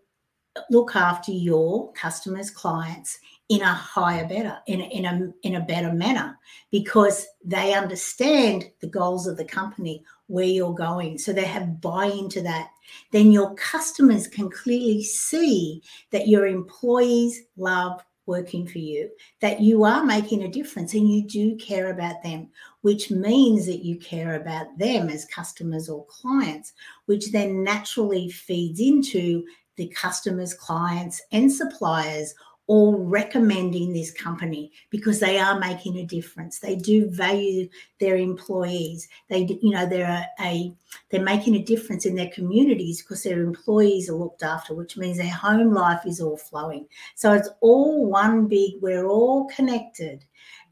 look 0.69 0.95
after 0.95 1.31
your 1.31 1.91
customers, 1.93 2.51
clients 2.51 3.19
in 3.49 3.61
a 3.61 3.73
higher, 3.73 4.27
better, 4.27 4.57
in 4.67 4.81
a, 4.81 4.83
in 4.85 5.05
a, 5.05 5.33
in 5.43 5.55
a 5.55 5.61
better 5.61 5.93
manner 5.93 6.37
because 6.71 7.25
they 7.43 7.73
understand 7.73 8.69
the 8.81 8.87
goals 8.87 9.25
of 9.25 9.37
the 9.37 9.45
company, 9.45 10.03
where 10.27 10.45
you're 10.45 10.75
going. 10.75 11.17
So 11.17 11.33
they 11.33 11.45
have 11.45 11.81
buy 11.81 12.05
into 12.05 12.41
that. 12.41 12.69
Then 13.11 13.31
your 13.31 13.55
customers 13.55 14.27
can 14.27 14.49
clearly 14.49 15.03
see 15.03 15.81
that 16.11 16.27
your 16.27 16.45
employees 16.45 17.41
love 17.57 18.03
working 18.29 18.65
for 18.65 18.77
you, 18.77 19.09
that 19.41 19.59
you 19.59 19.83
are 19.83 20.05
making 20.05 20.43
a 20.43 20.47
difference 20.47 20.93
and 20.93 21.09
you 21.09 21.27
do 21.27 21.57
care 21.57 21.89
about 21.89 22.23
them, 22.23 22.47
which 22.81 23.11
means 23.11 23.65
that 23.65 23.83
you 23.83 23.97
care 23.97 24.35
about 24.35 24.77
them 24.77 25.09
as 25.09 25.25
customers 25.25 25.89
or 25.89 26.05
clients, 26.05 26.71
which 27.07 27.31
then 27.31 27.63
naturally 27.63 28.29
feeds 28.29 28.79
into 28.79 29.43
the 29.75 29.87
customers, 29.87 30.53
clients, 30.53 31.21
and 31.31 31.51
suppliers 31.51 32.33
all 32.69 33.03
recommending 33.03 33.91
this 33.91 34.11
company 34.11 34.71
because 34.91 35.19
they 35.19 35.39
are 35.39 35.59
making 35.59 35.97
a 35.97 36.05
difference. 36.05 36.59
They 36.59 36.75
do 36.75 37.09
value 37.09 37.67
their 37.99 38.15
employees. 38.15 39.09
They, 39.27 39.39
you 39.63 39.71
know, 39.71 39.87
they're 39.87 40.27
a, 40.39 40.43
a 40.43 40.71
they're 41.09 41.23
making 41.23 41.55
a 41.55 41.63
difference 41.63 42.05
in 42.05 42.13
their 42.13 42.29
communities 42.29 43.01
because 43.01 43.23
their 43.23 43.41
employees 43.41 44.07
are 44.07 44.13
looked 44.13 44.43
after, 44.43 44.75
which 44.75 44.97
means 44.97 45.17
their 45.17 45.33
home 45.33 45.73
life 45.73 46.01
is 46.05 46.21
all 46.21 46.37
flowing. 46.37 46.85
So 47.15 47.33
it's 47.33 47.49
all 47.59 48.05
one 48.05 48.47
big. 48.47 48.73
We're 48.81 49.07
all 49.07 49.47
connected, 49.47 50.23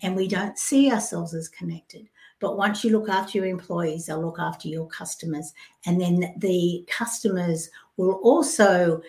and 0.04 0.16
we 0.16 0.28
don't 0.28 0.60
see 0.60 0.92
ourselves 0.92 1.34
as 1.34 1.50
connected. 1.50 2.08
But 2.40 2.58
once 2.58 2.84
you 2.84 2.92
look 2.92 3.10
after 3.10 3.40
your 3.40 3.48
employees, 3.48 4.06
they'll 4.06 4.22
look 4.24 4.38
after 4.40 4.68
your 4.68 4.86
customers. 4.86 5.52
And 5.88 6.00
then 6.00 6.36
the 6.38 6.86
customers 6.88 7.72
will 7.98 8.20
also 8.22 9.02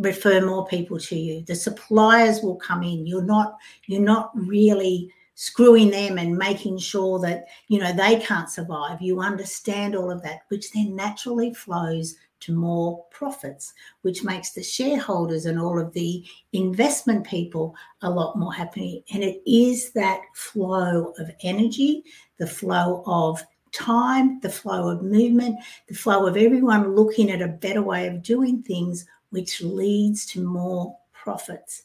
refer 0.00 0.44
more 0.44 0.66
people 0.66 0.98
to 0.98 1.16
you. 1.16 1.42
The 1.42 1.54
suppliers 1.54 2.40
will 2.42 2.56
come 2.56 2.82
in. 2.82 3.06
You're 3.06 3.22
not 3.22 3.56
you're 3.86 4.00
not 4.00 4.30
really 4.34 5.12
screwing 5.34 5.90
them 5.90 6.18
and 6.18 6.36
making 6.36 6.78
sure 6.78 7.18
that 7.20 7.46
you 7.68 7.78
know 7.78 7.92
they 7.92 8.18
can't 8.20 8.50
survive. 8.50 9.00
You 9.00 9.20
understand 9.20 9.94
all 9.94 10.10
of 10.10 10.22
that 10.22 10.42
which 10.48 10.72
then 10.72 10.96
naturally 10.96 11.54
flows 11.54 12.16
to 12.40 12.54
more 12.54 13.04
profits 13.10 13.74
which 14.00 14.24
makes 14.24 14.52
the 14.52 14.62
shareholders 14.62 15.44
and 15.44 15.60
all 15.60 15.78
of 15.78 15.92
the 15.92 16.24
investment 16.54 17.26
people 17.26 17.74
a 18.00 18.08
lot 18.10 18.38
more 18.38 18.52
happy. 18.52 19.04
And 19.12 19.22
it 19.22 19.42
is 19.46 19.92
that 19.92 20.22
flow 20.34 21.12
of 21.18 21.30
energy 21.42 22.04
the 22.38 22.46
flow 22.46 23.02
of 23.06 23.42
time 23.72 24.40
the 24.40 24.50
flow 24.50 24.88
of 24.88 25.02
movement 25.02 25.56
the 25.86 25.94
flow 25.94 26.26
of 26.26 26.36
everyone 26.36 26.96
looking 26.96 27.30
at 27.30 27.42
a 27.42 27.46
better 27.46 27.82
way 27.82 28.08
of 28.08 28.22
doing 28.22 28.62
things 28.62 29.06
which 29.30 29.62
leads 29.62 30.26
to 30.26 30.44
more 30.46 30.96
profits, 31.12 31.84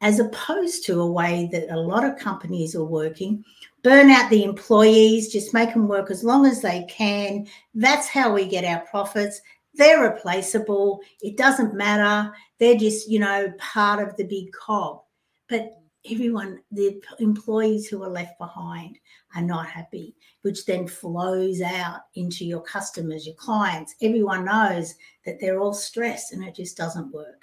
as 0.00 0.18
opposed 0.20 0.84
to 0.86 1.00
a 1.00 1.10
way 1.10 1.48
that 1.52 1.72
a 1.74 1.80
lot 1.80 2.04
of 2.04 2.18
companies 2.18 2.74
are 2.74 2.84
working. 2.84 3.44
Burn 3.82 4.10
out 4.10 4.30
the 4.30 4.44
employees, 4.44 5.32
just 5.32 5.54
make 5.54 5.72
them 5.72 5.88
work 5.88 6.10
as 6.10 6.24
long 6.24 6.46
as 6.46 6.62
they 6.62 6.84
can. 6.88 7.46
That's 7.74 8.08
how 8.08 8.32
we 8.32 8.46
get 8.46 8.64
our 8.64 8.80
profits. 8.86 9.40
They're 9.74 10.08
replaceable. 10.10 11.00
It 11.20 11.36
doesn't 11.36 11.74
matter. 11.74 12.32
They're 12.58 12.76
just, 12.76 13.08
you 13.08 13.18
know, 13.18 13.52
part 13.58 14.06
of 14.06 14.16
the 14.16 14.24
big 14.24 14.52
cog. 14.52 15.00
But 15.48 15.82
everyone, 16.10 16.60
the 16.70 17.00
employees 17.18 17.86
who 17.88 18.02
are 18.02 18.10
left 18.10 18.38
behind 18.38 18.98
are 19.34 19.42
not 19.42 19.66
happy, 19.66 20.16
which 20.42 20.66
then 20.66 20.86
flows 20.86 21.60
out 21.62 22.00
into 22.14 22.44
your 22.44 22.60
customers, 22.60 23.26
your 23.26 23.36
clients. 23.36 23.94
Everyone 24.02 24.44
knows 24.44 24.94
that 25.24 25.40
they're 25.40 25.60
all 25.60 25.74
stressed 25.74 26.32
and 26.32 26.44
it 26.44 26.54
just 26.54 26.76
doesn't 26.76 27.12
work. 27.12 27.42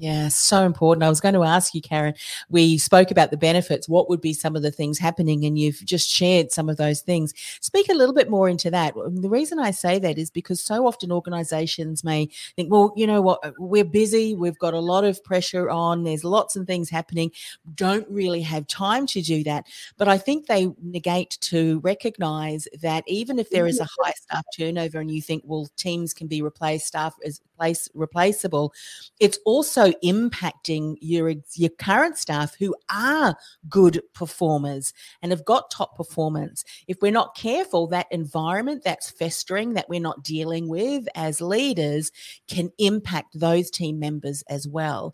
Yeah, 0.00 0.28
so 0.28 0.64
important. 0.64 1.04
I 1.04 1.10
was 1.10 1.20
going 1.20 1.34
to 1.34 1.44
ask 1.44 1.74
you, 1.74 1.82
Karen. 1.82 2.14
We 2.48 2.78
spoke 2.78 3.10
about 3.10 3.30
the 3.30 3.36
benefits. 3.36 3.86
What 3.86 4.08
would 4.08 4.22
be 4.22 4.32
some 4.32 4.56
of 4.56 4.62
the 4.62 4.70
things 4.70 4.98
happening? 4.98 5.44
And 5.44 5.58
you've 5.58 5.84
just 5.84 6.08
shared 6.08 6.50
some 6.50 6.70
of 6.70 6.78
those 6.78 7.02
things. 7.02 7.34
Speak 7.60 7.90
a 7.90 7.94
little 7.94 8.14
bit 8.14 8.30
more 8.30 8.48
into 8.48 8.70
that. 8.70 8.94
The 8.94 9.28
reason 9.28 9.58
I 9.58 9.72
say 9.72 9.98
that 9.98 10.16
is 10.16 10.30
because 10.30 10.62
so 10.64 10.86
often 10.86 11.12
organizations 11.12 12.02
may 12.02 12.30
think, 12.56 12.72
well, 12.72 12.94
you 12.96 13.06
know 13.06 13.20
what, 13.20 13.44
uh, 13.44 13.50
we're 13.58 13.84
busy, 13.84 14.34
we've 14.34 14.58
got 14.58 14.72
a 14.72 14.78
lot 14.78 15.04
of 15.04 15.22
pressure 15.22 15.68
on, 15.68 16.02
there's 16.04 16.24
lots 16.24 16.56
of 16.56 16.66
things 16.66 16.88
happening, 16.88 17.30
don't 17.74 18.08
really 18.08 18.40
have 18.40 18.66
time 18.68 19.06
to 19.08 19.20
do 19.20 19.44
that. 19.44 19.66
But 19.98 20.08
I 20.08 20.16
think 20.16 20.46
they 20.46 20.70
negate 20.82 21.36
to 21.42 21.78
recognize 21.80 22.66
that 22.80 23.04
even 23.06 23.38
if 23.38 23.50
there 23.50 23.66
is 23.66 23.80
a 23.80 23.84
high 24.00 24.12
staff 24.12 24.46
turnover 24.58 24.98
and 25.00 25.10
you 25.10 25.20
think, 25.20 25.42
well, 25.46 25.68
teams 25.76 26.14
can 26.14 26.26
be 26.26 26.40
replaced, 26.40 26.86
staff 26.86 27.14
is 27.22 27.42
place 27.60 27.88
replaceable, 27.94 28.72
it's 29.20 29.38
also 29.44 29.92
impacting 30.02 30.96
your 31.00 31.34
your 31.54 31.70
current 31.78 32.16
staff 32.16 32.56
who 32.58 32.74
are 32.90 33.36
good 33.68 34.00
performers 34.14 34.94
and 35.20 35.30
have 35.30 35.44
got 35.44 35.70
top 35.70 35.96
performance. 35.96 36.64
If 36.88 36.98
we're 37.02 37.12
not 37.12 37.36
careful, 37.36 37.86
that 37.88 38.06
environment 38.10 38.82
that's 38.82 39.10
festering 39.10 39.74
that 39.74 39.88
we're 39.88 40.00
not 40.00 40.24
dealing 40.24 40.68
with 40.68 41.06
as 41.14 41.40
leaders 41.40 42.10
can 42.48 42.70
impact 42.78 43.38
those 43.38 43.70
team 43.70 43.98
members 43.98 44.42
as 44.48 44.66
well. 44.66 45.12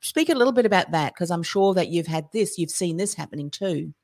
Speak 0.00 0.28
a 0.28 0.34
little 0.34 0.52
bit 0.52 0.66
about 0.66 0.90
that 0.90 1.14
because 1.14 1.30
I'm 1.30 1.42
sure 1.42 1.74
that 1.74 1.88
you've 1.88 2.08
had 2.08 2.26
this, 2.32 2.58
you've 2.58 2.70
seen 2.70 2.96
this 2.96 3.14
happening 3.14 3.50
too. 3.50 3.94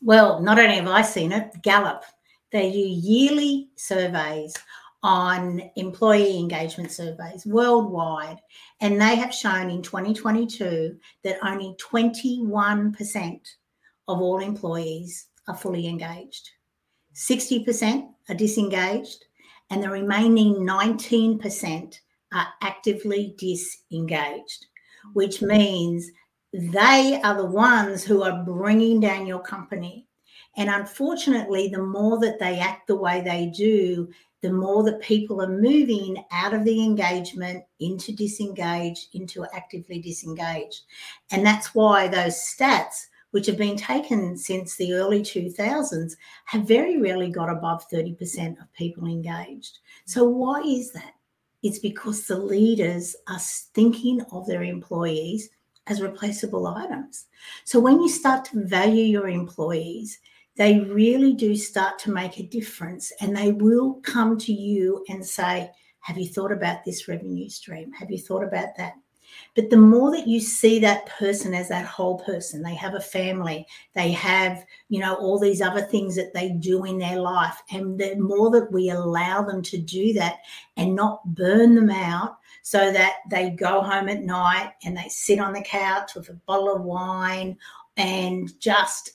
Well, 0.00 0.40
not 0.40 0.58
only 0.58 0.76
have 0.76 0.88
I 0.88 1.02
seen 1.02 1.32
it, 1.32 1.52
Gallup, 1.62 2.04
they 2.52 2.70
do 2.70 2.78
yearly 2.78 3.68
surveys 3.76 4.54
on 5.02 5.62
employee 5.76 6.38
engagement 6.38 6.92
surveys 6.92 7.44
worldwide, 7.44 8.38
and 8.80 9.00
they 9.00 9.16
have 9.16 9.34
shown 9.34 9.68
in 9.70 9.82
2022 9.82 10.96
that 11.24 11.38
only 11.44 11.74
21% 11.80 13.40
of 14.08 14.20
all 14.20 14.38
employees 14.38 15.26
are 15.48 15.56
fully 15.56 15.88
engaged, 15.88 16.50
60% 17.14 18.08
are 18.28 18.34
disengaged, 18.34 19.24
and 19.70 19.82
the 19.82 19.90
remaining 19.90 20.54
19% 20.54 21.98
are 22.32 22.46
actively 22.62 23.34
disengaged, 23.38 24.66
which 25.14 25.42
means 25.42 26.10
they 26.52 27.20
are 27.24 27.36
the 27.36 27.46
ones 27.46 28.04
who 28.04 28.22
are 28.22 28.44
bringing 28.44 29.00
down 29.00 29.26
your 29.26 29.40
company. 29.40 30.06
And 30.56 30.68
unfortunately, 30.68 31.68
the 31.68 31.82
more 31.82 32.20
that 32.20 32.38
they 32.38 32.58
act 32.58 32.86
the 32.86 32.96
way 32.96 33.22
they 33.22 33.46
do, 33.56 34.10
the 34.42 34.52
more 34.52 34.82
that 34.84 35.00
people 35.00 35.40
are 35.40 35.48
moving 35.48 36.22
out 36.32 36.52
of 36.52 36.64
the 36.64 36.82
engagement 36.82 37.64
into 37.80 38.12
disengage, 38.12 39.08
into 39.14 39.46
actively 39.54 40.00
disengaged. 40.00 40.82
And 41.30 41.46
that's 41.46 41.74
why 41.74 42.08
those 42.08 42.34
stats 42.34 43.06
which 43.32 43.46
have 43.46 43.56
been 43.56 43.76
taken 43.76 44.36
since 44.36 44.76
the 44.76 44.92
early 44.92 45.22
2000s, 45.22 46.12
have 46.44 46.68
very 46.68 47.00
rarely 47.00 47.30
got 47.30 47.50
above 47.50 47.88
30% 47.90 48.60
of 48.60 48.72
people 48.74 49.06
engaged. 49.06 49.78
So, 50.04 50.24
why 50.24 50.60
is 50.60 50.92
that? 50.92 51.14
It's 51.62 51.78
because 51.78 52.26
the 52.26 52.38
leaders 52.38 53.16
are 53.28 53.38
thinking 53.38 54.20
of 54.32 54.46
their 54.46 54.62
employees 54.62 55.48
as 55.86 56.02
replaceable 56.02 56.66
items. 56.66 57.26
So, 57.64 57.80
when 57.80 58.00
you 58.00 58.08
start 58.08 58.44
to 58.46 58.66
value 58.66 59.04
your 59.04 59.28
employees, 59.28 60.20
they 60.56 60.80
really 60.80 61.32
do 61.34 61.56
start 61.56 61.98
to 62.00 62.12
make 62.12 62.38
a 62.38 62.46
difference 62.46 63.12
and 63.20 63.36
they 63.36 63.52
will 63.52 63.94
come 64.02 64.38
to 64.38 64.52
you 64.52 65.04
and 65.08 65.24
say, 65.24 65.70
Have 66.00 66.18
you 66.18 66.28
thought 66.28 66.52
about 66.52 66.84
this 66.84 67.08
revenue 67.08 67.48
stream? 67.48 67.92
Have 67.92 68.10
you 68.10 68.18
thought 68.18 68.44
about 68.44 68.76
that? 68.76 68.94
But 69.54 69.70
the 69.70 69.76
more 69.76 70.10
that 70.10 70.26
you 70.26 70.40
see 70.40 70.78
that 70.80 71.06
person 71.06 71.54
as 71.54 71.68
that 71.68 71.86
whole 71.86 72.18
person, 72.18 72.62
they 72.62 72.74
have 72.74 72.94
a 72.94 73.00
family, 73.00 73.66
they 73.94 74.12
have, 74.12 74.64
you 74.88 75.00
know, 75.00 75.14
all 75.14 75.38
these 75.38 75.62
other 75.62 75.82
things 75.82 76.16
that 76.16 76.34
they 76.34 76.50
do 76.50 76.84
in 76.84 76.98
their 76.98 77.18
life. 77.18 77.60
And 77.70 77.98
the 77.98 78.16
more 78.16 78.50
that 78.50 78.70
we 78.72 78.90
allow 78.90 79.42
them 79.42 79.62
to 79.62 79.78
do 79.78 80.12
that 80.14 80.38
and 80.76 80.94
not 80.94 81.24
burn 81.34 81.74
them 81.74 81.90
out 81.90 82.36
so 82.62 82.92
that 82.92 83.16
they 83.30 83.50
go 83.50 83.80
home 83.82 84.08
at 84.08 84.22
night 84.22 84.72
and 84.84 84.96
they 84.96 85.08
sit 85.08 85.38
on 85.38 85.52
the 85.52 85.62
couch 85.62 86.14
with 86.14 86.28
a 86.28 86.34
bottle 86.46 86.74
of 86.74 86.82
wine 86.82 87.56
and 87.96 88.58
just 88.60 89.12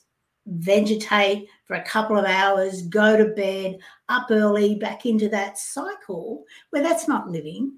vegetate 0.48 1.48
for 1.64 1.74
a 1.74 1.84
couple 1.84 2.16
of 2.16 2.24
hours, 2.24 2.82
go 2.82 3.16
to 3.16 3.26
bed, 3.34 3.78
up 4.08 4.26
early, 4.30 4.76
back 4.76 5.06
into 5.06 5.28
that 5.28 5.58
cycle 5.58 6.44
where 6.70 6.82
that's 6.82 7.08
not 7.08 7.28
living. 7.28 7.76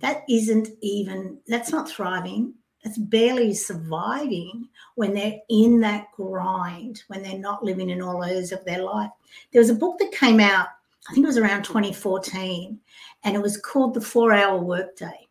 That 0.00 0.22
isn't 0.28 0.68
even 0.80 1.38
that's 1.46 1.72
not 1.72 1.88
thriving. 1.88 2.54
That's 2.84 2.98
barely 2.98 3.54
surviving 3.54 4.68
when 4.94 5.12
they're 5.12 5.38
in 5.50 5.80
that 5.80 6.06
grind 6.16 7.02
when 7.08 7.22
they're 7.22 7.38
not 7.38 7.64
living 7.64 7.90
in 7.90 8.00
all 8.00 8.22
areas 8.22 8.52
of 8.52 8.64
their 8.64 8.82
life. 8.82 9.10
There 9.52 9.60
was 9.60 9.70
a 9.70 9.74
book 9.74 9.98
that 9.98 10.12
came 10.12 10.40
out 10.40 10.68
i 11.08 11.14
think 11.14 11.24
it 11.24 11.28
was 11.28 11.38
around 11.38 11.64
2014 11.64 12.78
and 13.24 13.36
it 13.36 13.42
was 13.42 13.56
called 13.56 13.94
the 13.94 14.00
four 14.00 14.32
hour 14.32 14.58
workday 14.58 15.27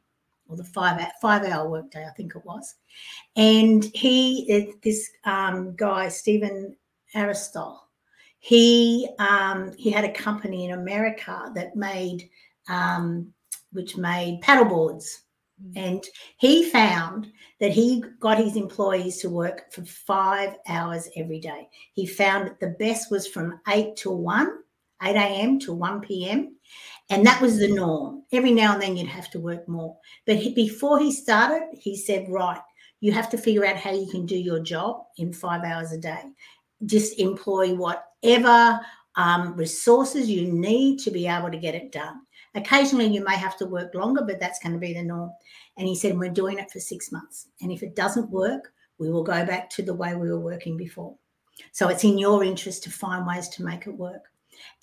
or 0.50 0.56
the 0.56 0.64
five 0.64 1.00
five 1.22 1.44
hour 1.44 1.70
workday 1.70 2.06
i 2.06 2.12
think 2.12 2.36
it 2.36 2.46
was 2.46 2.76
and 3.36 3.86
he 3.94 4.76
this 4.84 5.10
um, 5.26 5.76
guy 5.76 6.08
stephen 6.10 6.76
Aarstol 7.16 7.80
he 8.40 9.10
um, 9.20 9.74
he 9.78 9.90
had 9.90 10.06
a 10.06 10.12
company 10.12 10.66
in 10.66 10.72
america 10.72 11.52
that 11.56 11.76
made 11.76 12.30
um, 12.70 13.34
which 13.72 13.98
made 13.98 14.42
paddleboards. 14.42 15.20
Mm. 15.64 15.74
And 15.76 16.04
he 16.38 16.70
found 16.70 17.32
that 17.60 17.72
he 17.72 18.04
got 18.20 18.38
his 18.38 18.56
employees 18.56 19.18
to 19.22 19.30
work 19.30 19.72
for 19.72 19.84
five 19.84 20.56
hours 20.68 21.10
every 21.16 21.40
day. 21.40 21.68
He 21.94 22.06
found 22.06 22.48
that 22.48 22.60
the 22.60 22.76
best 22.80 23.12
was 23.12 23.28
from 23.28 23.60
8 23.68 23.96
to 23.98 24.12
1, 24.12 24.52
8 25.04 25.16
a.m. 25.16 25.60
to 25.60 25.74
1 25.74 26.02
p.m. 26.02 26.56
And 27.10 27.26
that 27.26 27.42
was 27.42 27.58
the 27.58 27.74
norm. 27.74 28.24
Every 28.32 28.52
now 28.52 28.74
and 28.74 28.82
then 28.82 28.98
you'd 28.98 29.08
have 29.08 29.32
to 29.32 29.40
work 29.40 29.68
more. 29.68 29.98
But 30.26 30.36
he, 30.38 30.54
before 30.54 31.00
he 31.00 31.12
started, 31.12 31.68
he 31.74 31.96
said, 31.96 32.28
right, 32.30 32.60
you 33.00 33.12
have 33.12 33.30
to 33.30 33.38
figure 33.38 33.66
out 33.66 33.78
how 33.78 33.92
you 33.92 34.08
can 34.08 34.26
do 34.26 34.38
your 34.38 34.60
job 34.60 35.04
in 35.18 35.32
five 35.32 35.64
hours 35.64 35.92
a 35.92 35.98
day. 35.98 36.22
Just 36.86 37.20
employ 37.20 37.74
whatever 37.74 38.80
um, 39.16 39.56
resources 39.56 40.30
you 40.30 40.52
need 40.52 41.00
to 41.00 41.12
be 41.12 41.28
able 41.28 41.50
to 41.50 41.58
get 41.58 41.76
it 41.76 41.92
done. 41.92 42.22
Occasionally, 42.56 43.08
you 43.08 43.24
may 43.24 43.36
have 43.36 43.58
to 43.58 43.66
work 43.66 43.94
longer, 43.94 44.24
but 44.24 44.40
that's 44.40 44.60
going 44.60 44.74
to 44.74 44.80
be 44.80 44.94
the 44.94 45.04
norm. 45.04 45.32
And 45.78 45.88
he 45.88 45.96
said, 45.96 46.18
We're 46.18 46.30
doing 46.30 46.60
it 46.60 46.72
for 46.72 46.80
six 46.80 47.12
months. 47.12 47.48
And 47.62 47.72
if 47.72 47.84
it 47.84 47.96
doesn't 47.96 48.30
work, 48.30 48.74
we 48.98 49.12
will 49.12 49.24
go 49.24 49.46
back 49.46 49.70
to 49.72 49.84
the 49.84 49.94
way 49.94 50.16
we 50.16 50.30
were 50.30 50.40
working 50.40 50.76
before. 50.76 51.16
So 51.72 51.88
it's 51.90 52.04
in 52.04 52.18
your 52.18 52.44
interest 52.44 52.84
to 52.84 52.92
find 52.92 53.26
ways 53.26 53.48
to 53.50 53.64
make 53.64 53.88
it 53.88 53.92
work. 53.92 54.24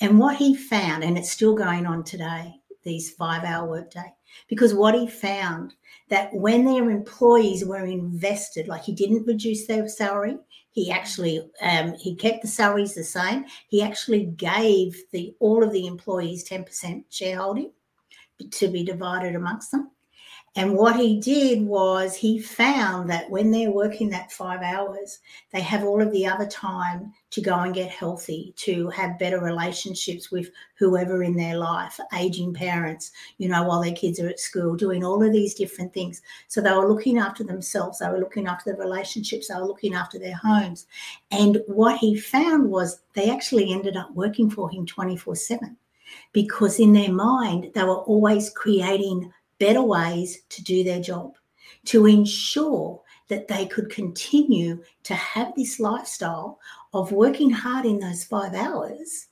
And 0.00 0.19
what 0.19 0.37
he 0.37 0.54
found, 0.54 1.04
and 1.04 1.16
it's 1.16 1.31
still 1.31 1.54
going 1.54 1.87
on 1.87 2.04
today, 2.04 2.54
these 2.83 3.11
five 3.11 3.45
hour 3.45 3.69
workday, 3.69 4.12
because 4.49 4.75
what 4.75 4.95
he 4.95 5.07
found 5.07 5.75
that 6.11 6.33
when 6.35 6.64
their 6.64 6.90
employees 6.90 7.64
were 7.64 7.85
invested, 7.85 8.69
like 8.69 8.83
he 8.83 8.93
didn't 8.93 9.26
reduce 9.26 9.66
their 9.66 9.88
salary, 9.88 10.37
he 10.70 10.90
actually 10.90 11.49
um, 11.62 11.94
he 11.94 12.14
kept 12.14 12.42
the 12.42 12.49
salaries 12.49 12.94
the 12.94 13.05
same. 13.05 13.44
He 13.68 13.83
actually 13.83 14.27
gave 14.27 15.01
the 15.12 15.35
all 15.40 15.62
of 15.62 15.72
the 15.72 15.87
employees 15.87 16.44
ten 16.44 16.64
percent 16.64 17.07
shareholding 17.11 17.72
to 18.51 18.68
be 18.68 18.85
divided 18.85 19.37
amongst 19.37 19.70
them. 19.70 19.90
And 20.57 20.77
what 20.77 20.95
he 20.95 21.19
did 21.19 21.62
was 21.62 22.14
he 22.14 22.38
found 22.38 23.11
that 23.11 23.29
when 23.29 23.51
they're 23.51 23.73
working 23.73 24.09
that 24.11 24.31
five 24.31 24.62
hours, 24.62 25.19
they 25.53 25.61
have 25.61 25.83
all 25.83 26.01
of 26.01 26.12
the 26.12 26.27
other 26.27 26.47
time 26.47 27.12
to 27.31 27.40
go 27.40 27.59
and 27.59 27.75
get 27.75 27.90
healthy, 27.90 28.55
to 28.59 28.88
have 28.90 29.19
better 29.19 29.40
relationships 29.40 30.31
with 30.31 30.51
whoever 30.79 31.25
in 31.25 31.35
their 31.35 31.57
life, 31.57 31.99
aging 32.17 32.55
parents, 32.55 33.11
you 33.38 33.49
know, 33.49 33.64
while 33.64 33.83
their 33.83 33.95
kids 33.95 34.21
are 34.21 34.29
at 34.29 34.38
school, 34.38 34.77
doing 34.77 35.05
all 35.05 35.25
of 35.25 35.33
these 35.33 35.55
different 35.55 35.93
things. 35.93 36.23
So 36.47 36.61
they 36.61 36.71
were 36.71 36.88
looking 36.88 37.19
after 37.19 37.43
themselves, 37.43 37.99
they 37.99 38.09
were 38.09 38.21
looking 38.21 38.47
after 38.47 38.71
their 38.71 38.81
relationships, 38.81 39.49
they 39.49 39.57
were 39.57 39.67
looking 39.67 39.95
after 39.95 40.21
their 40.21 40.37
homes. 40.37 40.87
And 41.33 41.62
what 41.67 41.99
he 41.99 42.17
found 42.17 42.71
was 42.71 43.01
they 43.14 43.29
actually 43.29 43.73
ended 43.73 43.97
up 43.97 44.14
working 44.14 44.51
for 44.51 44.71
him 44.71 44.87
24 44.87 45.35
7 45.35 45.77
because 46.33 46.79
in 46.79 46.93
their 46.93 47.12
mind, 47.12 47.73
they 47.75 47.83
were 47.83 48.03
always 48.03 48.51
creating 48.51 49.33
better 49.64 49.83
ways 49.83 50.42
to 50.50 50.62
do 50.62 50.85
their 50.85 51.00
job, 51.00 51.37
to 51.87 52.05
ensure 52.05 53.00
that 53.29 53.48
they 53.48 53.64
could 53.64 53.88
continue 53.88 54.83
to 55.03 55.14
have 55.14 55.55
this 55.57 55.81
lifestyle 55.81 56.59
of 56.92 57.12
working 57.12 57.48
hard 57.48 57.87
in 57.87 57.98
those 57.98 58.24
five 58.24 58.53
hours. 58.55 59.29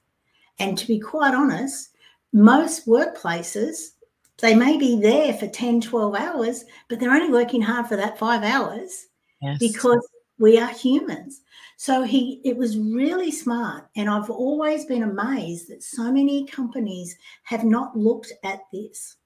And 0.58 0.78
to 0.78 0.86
be 0.86 0.98
quite 0.98 1.34
honest, 1.34 1.90
most 2.32 2.86
workplaces, 2.86 3.90
they 4.38 4.54
may 4.54 4.78
be 4.78 4.98
there 4.98 5.34
for 5.34 5.46
10, 5.48 5.82
12 5.82 6.14
hours, 6.14 6.64
but 6.88 6.98
they're 6.98 7.12
only 7.12 7.30
working 7.30 7.60
hard 7.60 7.86
for 7.86 7.96
that 7.96 8.18
five 8.18 8.42
hours 8.42 9.08
yes. 9.42 9.58
because 9.58 10.08
we 10.38 10.58
are 10.58 10.72
humans. 10.72 11.42
So 11.76 12.04
he 12.04 12.40
it 12.42 12.56
was 12.56 12.78
really 12.78 13.30
smart. 13.30 13.86
And 13.96 14.08
I've 14.08 14.30
always 14.30 14.86
been 14.86 15.02
amazed 15.02 15.68
that 15.68 15.82
so 15.82 16.10
many 16.10 16.46
companies 16.46 17.18
have 17.42 17.64
not 17.64 17.94
looked 17.96 18.32
at 18.44 18.60
this 18.72 19.16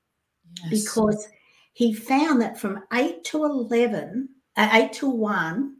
yes. 0.65 0.85
because 0.85 1.29
he 1.73 1.93
found 1.93 2.41
that 2.41 2.59
from 2.59 2.83
8 2.93 3.23
to 3.25 3.45
11, 3.45 4.29
uh, 4.57 4.69
8 4.73 4.93
to 4.95 5.09
1, 5.11 5.77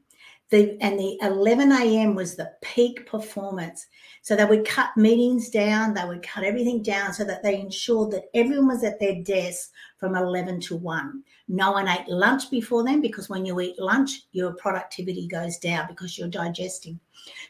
the, 0.51 0.77
and 0.81 0.99
the 0.99 1.19
11 1.23 1.73
a.m. 1.73 2.15
was 2.15 2.37
the 2.37 2.53
peak 2.63 3.07
performance. 3.07 3.87
So 4.23 4.37
they 4.37 4.45
would 4.45 4.67
cut 4.67 4.97
meetings 4.97 5.51
down, 5.51 5.95
they 5.95 6.05
would 6.05 6.23
cut 6.23 6.45
everything 6.45 6.83
down 6.83 7.13
so 7.13 7.25
that 7.25 7.43
they 7.43 7.59
ensured 7.59 8.13
that 8.13 8.27
everyone 8.35 8.69
was 8.69 8.85
at 8.85 9.01
their 9.01 9.23
desk 9.23 9.71
from 9.99 10.15
11 10.15 10.61
to 10.63 10.77
1. 10.77 11.23
No 11.49 11.73
one 11.73 11.89
ate 11.89 12.09
lunch 12.09 12.51
before 12.51 12.85
then 12.85 13.01
because 13.01 13.29
when 13.29 13.45
you 13.45 13.59
eat 13.61 13.79
lunch, 13.79 14.23
your 14.33 14.55
productivity 14.55 15.27
goes 15.27 15.59
down 15.59 15.87
because 15.89 16.17
you're 16.17 16.29
digesting. 16.29 17.01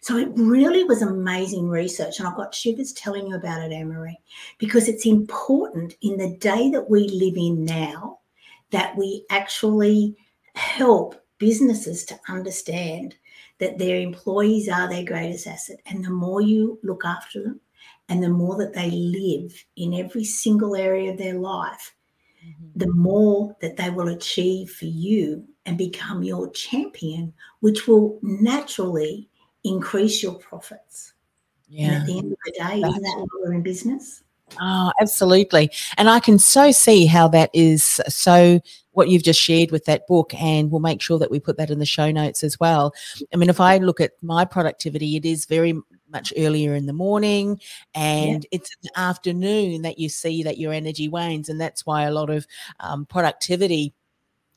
So 0.01 0.17
it 0.17 0.31
really 0.35 0.85
was 0.85 1.03
amazing 1.03 1.69
research. 1.69 2.19
And 2.19 2.27
I've 2.27 2.37
got 2.37 2.55
shivers 2.55 2.93
telling 2.93 3.27
you 3.27 3.37
about 3.37 3.63
it, 3.63 3.73
Anne-Marie, 3.73 4.19
because 4.59 4.89
it's 4.89 5.07
important 5.07 5.97
in 6.01 6.17
the 6.17 6.37
day 6.39 6.71
that 6.71 6.89
we 6.89 7.09
live 7.09 7.37
in 7.37 7.65
now 7.65 8.21
that 8.71 8.97
we 8.97 9.25
actually 9.31 10.17
help 10.55 11.15
businesses 11.39 12.05
to 12.07 12.19
understand 12.29 13.15
that 13.59 13.79
their 13.79 13.97
employees 13.97 14.69
are 14.69 14.89
their 14.89 15.05
greatest 15.05 15.47
asset. 15.47 15.81
And 15.87 16.05
the 16.05 16.11
more 16.11 16.41
you 16.41 16.79
look 16.83 17.05
after 17.05 17.43
them 17.43 17.61
and 18.09 18.23
the 18.23 18.29
more 18.29 18.57
that 18.59 18.75
they 18.75 18.91
live 18.91 19.65
in 19.77 19.95
every 19.95 20.25
single 20.25 20.77
area 20.77 21.13
of 21.13 21.19
their 21.19 21.35
life, 21.35 21.95
mm-hmm. 22.45 22.67
the 22.77 22.93
more 22.93 23.57
that 23.61 23.77
they 23.77 23.91
will 23.91 24.09
achieve 24.09 24.71
for 24.71 24.85
you 24.85 25.45
and 25.65 25.79
become 25.79 26.23
your 26.23 26.51
champion, 26.51 27.33
which 27.61 27.89
will 27.89 28.19
naturally 28.23 29.29
increase 29.65 30.23
your 30.23 30.35
profits. 30.35 31.15
Yeah. 31.69 31.87
And 31.87 31.95
at 31.97 32.07
the 32.07 32.19
end 32.19 32.33
of 32.33 32.39
the 32.45 32.53
day, 32.53 32.81
That's 32.81 32.91
isn't 32.91 33.03
that 33.03 33.19
what 33.19 33.43
we're 33.43 33.55
in 33.55 33.63
business? 33.63 34.23
Oh, 34.61 34.93
absolutely. 35.01 35.71
And 35.97 36.09
I 36.09 36.21
can 36.21 36.39
so 36.39 36.71
see 36.71 37.07
how 37.07 37.27
that 37.29 37.51
is 37.53 38.01
so 38.09 38.61
what 38.97 39.11
you've 39.11 39.23
just 39.23 39.41
shared 39.41 39.71
with 39.71 39.85
that 39.85 40.07
book, 40.07 40.33
and 40.35 40.71
we'll 40.71 40.81
make 40.81 41.03
sure 41.03 41.19
that 41.19 41.31
we 41.31 41.39
put 41.39 41.59
that 41.59 41.71
in 41.71 41.79
the 41.79 41.85
show 41.85 42.11
notes 42.11 42.43
as 42.43 42.59
well. 42.59 42.95
I 43.33 43.37
mean, 43.37 43.51
if 43.51 43.61
I 43.61 43.77
look 43.77 44.01
at 44.01 44.13
my 44.23 44.47
productivity, 44.47 45.17
it 45.17 45.27
is 45.27 45.45
very 45.45 45.75
much 46.09 46.33
earlier 46.37 46.75
in 46.75 46.87
the 46.87 46.93
morning 46.93 47.61
and 47.95 48.45
yeah. 48.45 48.49
it's 48.59 48.71
in 48.71 48.79
the 48.85 48.99
afternoon 48.99 49.83
that 49.83 49.99
you 49.99 50.09
see 50.09 50.43
that 50.45 50.57
your 50.57 50.73
energy 50.73 51.09
wanes. 51.09 51.49
And 51.49 51.61
that's 51.61 51.85
why 51.85 52.05
a 52.05 52.13
lot 52.13 52.31
of 52.31 52.47
um, 52.81 53.05
productivity 53.07 53.93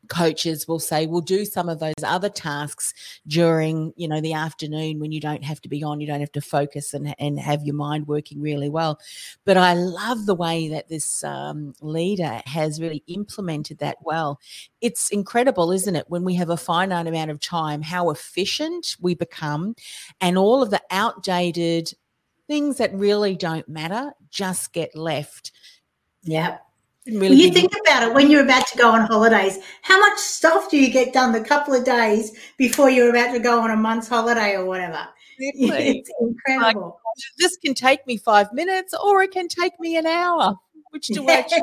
coaches 0.10 0.67
will 0.67 0.80
say 0.80 1.06
we'll 1.06 1.22
do 1.22 1.45
some 1.45 1.69
of 1.69 1.80
those 1.80 1.93
other 2.04 2.30
tasks 2.30 2.93
during 3.28 3.93
you 3.95 4.08
know 4.08 4.19
the 4.19 4.34
afternoon 4.34 5.00
when 5.00 5.12
you 5.12 5.22
don't 5.22 5.43
have 5.43 5.62
to 5.62 5.69
be 5.69 5.84
on 5.84 6.02
you 6.02 6.08
don't 6.08 6.19
have 6.19 6.32
to 6.32 6.41
focus 6.41 6.93
and, 6.93 7.15
and 7.19 7.39
have 7.39 7.63
your 7.63 7.76
mind 7.76 8.08
working 8.08 8.41
really 8.41 8.69
well. 8.69 9.00
But 9.45 9.58
i 9.58 9.74
love 9.74 10.26
the 10.26 10.36
way 10.36 10.67
that 10.69 10.89
this 10.89 11.24
um, 11.24 11.74
leader 11.82 12.41
has 12.45 12.82
really 12.82 13.04
implemented 13.08 13.78
that 13.80 13.98
well. 14.02 14.39
It's 14.82 15.10
incredible 15.10 15.72
isn't 15.72 15.95
it? 15.95 16.06
When 16.10 16.24
we 16.24 16.36
have 16.36 16.50
a 16.50 16.58
finite 16.58 17.08
amount 17.08 17.32
of 17.32 17.39
time 17.39 17.82
how 17.82 18.10
efficient 18.10 18.98
we 19.00 19.15
become 19.15 19.76
and 20.19 20.38
all 20.38 20.62
of 20.62 20.72
the 20.72 20.82
outdated 20.91 21.93
things 22.48 22.78
that 22.78 22.93
really 22.93 23.36
don't 23.36 23.69
matter 23.69 24.12
just 24.32 24.74
get 24.74 24.95
left. 24.95 25.52
Yeah 26.24 26.58
Really 27.07 27.35
you 27.35 27.51
think 27.51 27.73
about 27.85 28.03
it 28.03 28.13
when 28.13 28.29
you're 28.29 28.43
about 28.43 28.67
to 28.67 28.77
go 28.77 28.91
on 28.91 29.07
holidays. 29.07 29.57
How 29.81 29.99
much 29.99 30.19
stuff 30.19 30.69
do 30.69 30.77
you 30.77 30.91
get 30.91 31.13
done 31.13 31.31
the 31.31 31.41
couple 31.41 31.73
of 31.73 31.83
days 31.83 32.38
before 32.57 32.89
you're 32.89 33.09
about 33.09 33.33
to 33.33 33.39
go 33.39 33.62
on 33.62 33.71
a 33.71 33.75
month's 33.75 34.07
holiday 34.07 34.55
or 34.55 34.65
whatever? 34.65 35.07
Exactly. 35.41 35.99
It's 35.99 36.12
incredible. 36.19 36.99
Like, 37.05 37.23
this 37.38 37.55
can 37.63 37.73
take 37.73 38.05
me 38.05 38.17
five 38.17 38.51
minutes 38.51 38.93
or 38.93 39.21
it 39.21 39.31
can 39.31 39.47
take 39.47 39.79
me 39.79 39.95
an 39.95 40.05
hour 40.05 40.59
which 40.91 41.08
direction 41.13 41.62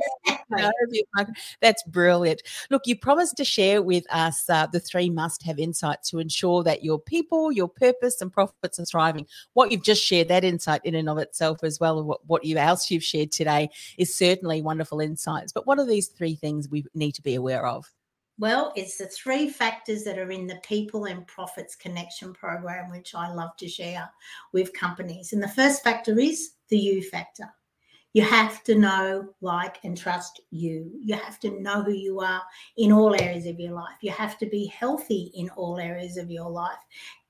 that's 1.61 1.83
brilliant. 1.85 2.43
Look 2.71 2.83
you 2.87 2.97
promised 2.97 3.37
to 3.39 3.45
share 3.45 3.83
with 3.83 4.05
us 4.11 4.49
uh, 4.49 4.67
the 4.67 4.81
three 4.81 5.11
must 5.11 5.43
have 5.43 5.59
insights 5.59 6.11
to 6.11 6.19
ensure 6.19 6.63
that 6.65 6.85
your 6.85 6.99
people 6.99 7.51
your 7.53 7.69
purpose 7.69 8.21
and 8.21 8.33
profits 8.33 8.79
are 8.79 8.85
thriving. 8.85 9.27
What 9.55 9.73
you've 9.73 9.83
just 9.83 10.03
shared 10.03 10.29
that 10.29 10.45
insight 10.45 10.81
in 10.85 10.95
and 10.95 11.09
of 11.09 11.19
itself 11.19 11.63
as 11.63 11.81
well 11.81 12.03
what, 12.05 12.27
what 12.27 12.45
you 12.45 12.57
else 12.57 12.91
you've 12.91 13.05
shared 13.05 13.33
today 13.33 13.69
is 13.99 14.15
certainly 14.15 14.63
wonderful 14.63 15.01
insights. 15.01 15.53
But 15.53 15.67
what 15.67 15.79
are 15.79 15.87
these 15.87 16.09
three 16.09 16.37
things 16.37 16.69
we 16.69 16.85
need 16.95 17.13
to 17.13 17.23
be 17.23 17.35
aware 17.35 17.67
of? 17.67 17.91
Well, 18.39 18.73
it's 18.77 18.99
the 18.99 19.07
three 19.07 19.49
factors 19.49 20.05
that 20.05 20.19
are 20.19 20.31
in 20.31 20.47
the 20.47 20.61
People 20.63 21.07
and 21.07 21.27
Profits 21.27 21.75
Connection 21.75 22.35
program, 22.35 22.91
which 22.91 23.15
I 23.15 23.33
love 23.33 23.57
to 23.59 23.69
share 23.69 24.11
with 24.53 24.75
companies. 24.75 25.33
And 25.33 25.43
the 25.43 25.49
first 25.49 25.83
factor 25.83 26.19
is 26.19 26.51
the 26.69 26.79
U 26.79 27.03
factor. 27.03 27.49
You 28.17 28.23
have 28.23 28.65
to 28.65 28.75
know, 28.75 29.29
like, 29.43 29.77
and 29.85 29.95
trust 29.95 30.41
you. 30.51 30.91
You 31.05 31.17
have 31.17 31.39
to 31.41 31.61
know 31.61 31.83
who 31.83 31.93
you 31.93 32.21
are 32.21 32.41
in 32.79 32.91
all 32.91 33.15
areas 33.15 33.45
of 33.45 33.61
your 33.61 33.75
life. 33.75 33.99
You 34.01 34.11
have 34.13 34.39
to 34.39 34.47
be 34.47 34.69
healthy 34.69 35.31
in 35.35 35.51
all 35.51 35.79
areas 35.79 36.17
of 36.17 36.31
your 36.31 36.49
life. 36.49 36.79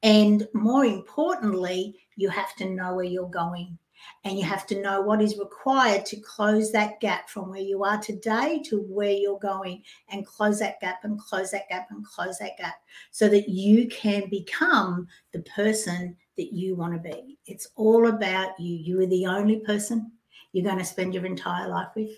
And 0.05 0.46
more 0.55 0.85
importantly, 0.85 1.99
you 2.14 2.29
have 2.29 2.55
to 2.59 2.70
know 2.70 2.94
where 2.94 3.05
you're 3.05 3.29
going. 3.29 3.77
And 4.22 4.38
you 4.38 4.44
have 4.44 4.64
to 4.68 4.81
know 4.81 5.01
what 5.01 5.20
is 5.20 5.38
required 5.38 6.07
to 6.07 6.20
close 6.20 6.70
that 6.70 7.01
gap 7.01 7.29
from 7.29 7.51
where 7.51 7.59
you 7.59 7.83
are 7.83 7.99
today 7.99 8.62
to 8.66 8.83
where 8.83 9.11
you're 9.11 9.40
going, 9.40 9.83
and 10.11 10.25
close 10.25 10.61
that 10.61 10.79
gap 10.81 11.01
and 11.03 11.18
close 11.18 11.51
that 11.51 11.68
gap 11.68 11.88
and 11.90 12.07
close 12.07 12.38
that 12.38 12.57
gap 12.59 12.77
so 13.11 13.29
that 13.29 13.49
you 13.49 13.88
can 13.88 14.31
become 14.31 15.09
the 15.33 15.40
person 15.40 16.16
that 16.37 16.53
you 16.53 16.77
want 16.77 16.92
to 16.92 17.01
be. 17.01 17.38
It's 17.46 17.66
all 17.75 18.07
about 18.07 18.61
you. 18.61 18.77
You 18.77 19.01
are 19.01 19.07
the 19.07 19.27
only 19.27 19.59
person 19.61 20.12
you're 20.56 20.64
going 20.64 20.78
to 20.78 20.84
spend 20.86 21.12
your 21.12 21.26
entire 21.26 21.68
life 21.68 21.90
with. 21.94 22.08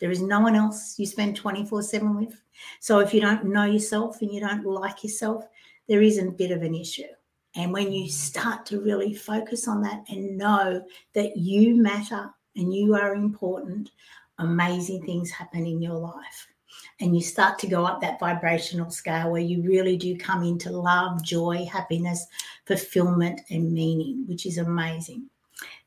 There 0.00 0.12
is 0.12 0.22
no 0.22 0.38
one 0.38 0.54
else 0.54 0.96
you 1.00 1.04
spend 1.04 1.34
24 1.34 1.82
7 1.82 2.16
with. 2.16 2.40
So 2.78 3.00
if 3.00 3.12
you 3.12 3.20
don't 3.20 3.46
know 3.46 3.64
yourself 3.64 4.22
and 4.22 4.32
you 4.32 4.38
don't 4.38 4.64
like 4.64 5.02
yourself, 5.02 5.44
there 5.88 6.00
is 6.00 6.18
a 6.18 6.30
bit 6.30 6.52
of 6.52 6.62
an 6.62 6.76
issue. 6.76 7.08
And 7.56 7.72
when 7.72 7.92
you 7.92 8.08
start 8.08 8.64
to 8.66 8.80
really 8.80 9.14
focus 9.14 9.66
on 9.66 9.82
that 9.82 10.04
and 10.08 10.38
know 10.38 10.80
that 11.14 11.36
you 11.36 11.74
matter 11.74 12.30
and 12.54 12.72
you 12.72 12.94
are 12.94 13.16
important, 13.16 13.90
amazing 14.38 15.04
things 15.04 15.32
happen 15.32 15.66
in 15.66 15.82
your 15.82 15.96
life. 15.96 16.46
And 17.00 17.16
you 17.16 17.20
start 17.20 17.58
to 17.60 17.66
go 17.66 17.84
up 17.84 18.00
that 18.00 18.20
vibrational 18.20 18.92
scale 18.92 19.32
where 19.32 19.40
you 19.40 19.62
really 19.62 19.96
do 19.96 20.16
come 20.16 20.44
into 20.44 20.70
love, 20.70 21.24
joy, 21.24 21.64
happiness, 21.64 22.24
fulfillment, 22.64 23.40
and 23.50 23.72
meaning, 23.72 24.24
which 24.28 24.46
is 24.46 24.58
amazing. 24.58 25.28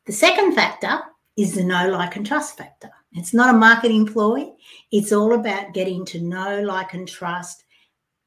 The 0.06 0.14
second 0.14 0.56
factor 0.56 1.00
is 1.38 1.56
the 1.56 1.64
know, 1.64 1.90
like, 1.90 2.16
and 2.16 2.26
trust 2.26 2.58
factor. 2.58 2.90
It's 3.14 3.34
not 3.34 3.54
a 3.54 3.58
marketing 3.58 4.06
ploy. 4.06 4.52
It's 4.92 5.12
all 5.12 5.34
about 5.34 5.74
getting 5.74 6.06
to 6.06 6.22
know, 6.22 6.62
like, 6.62 6.94
and 6.94 7.08
trust 7.08 7.64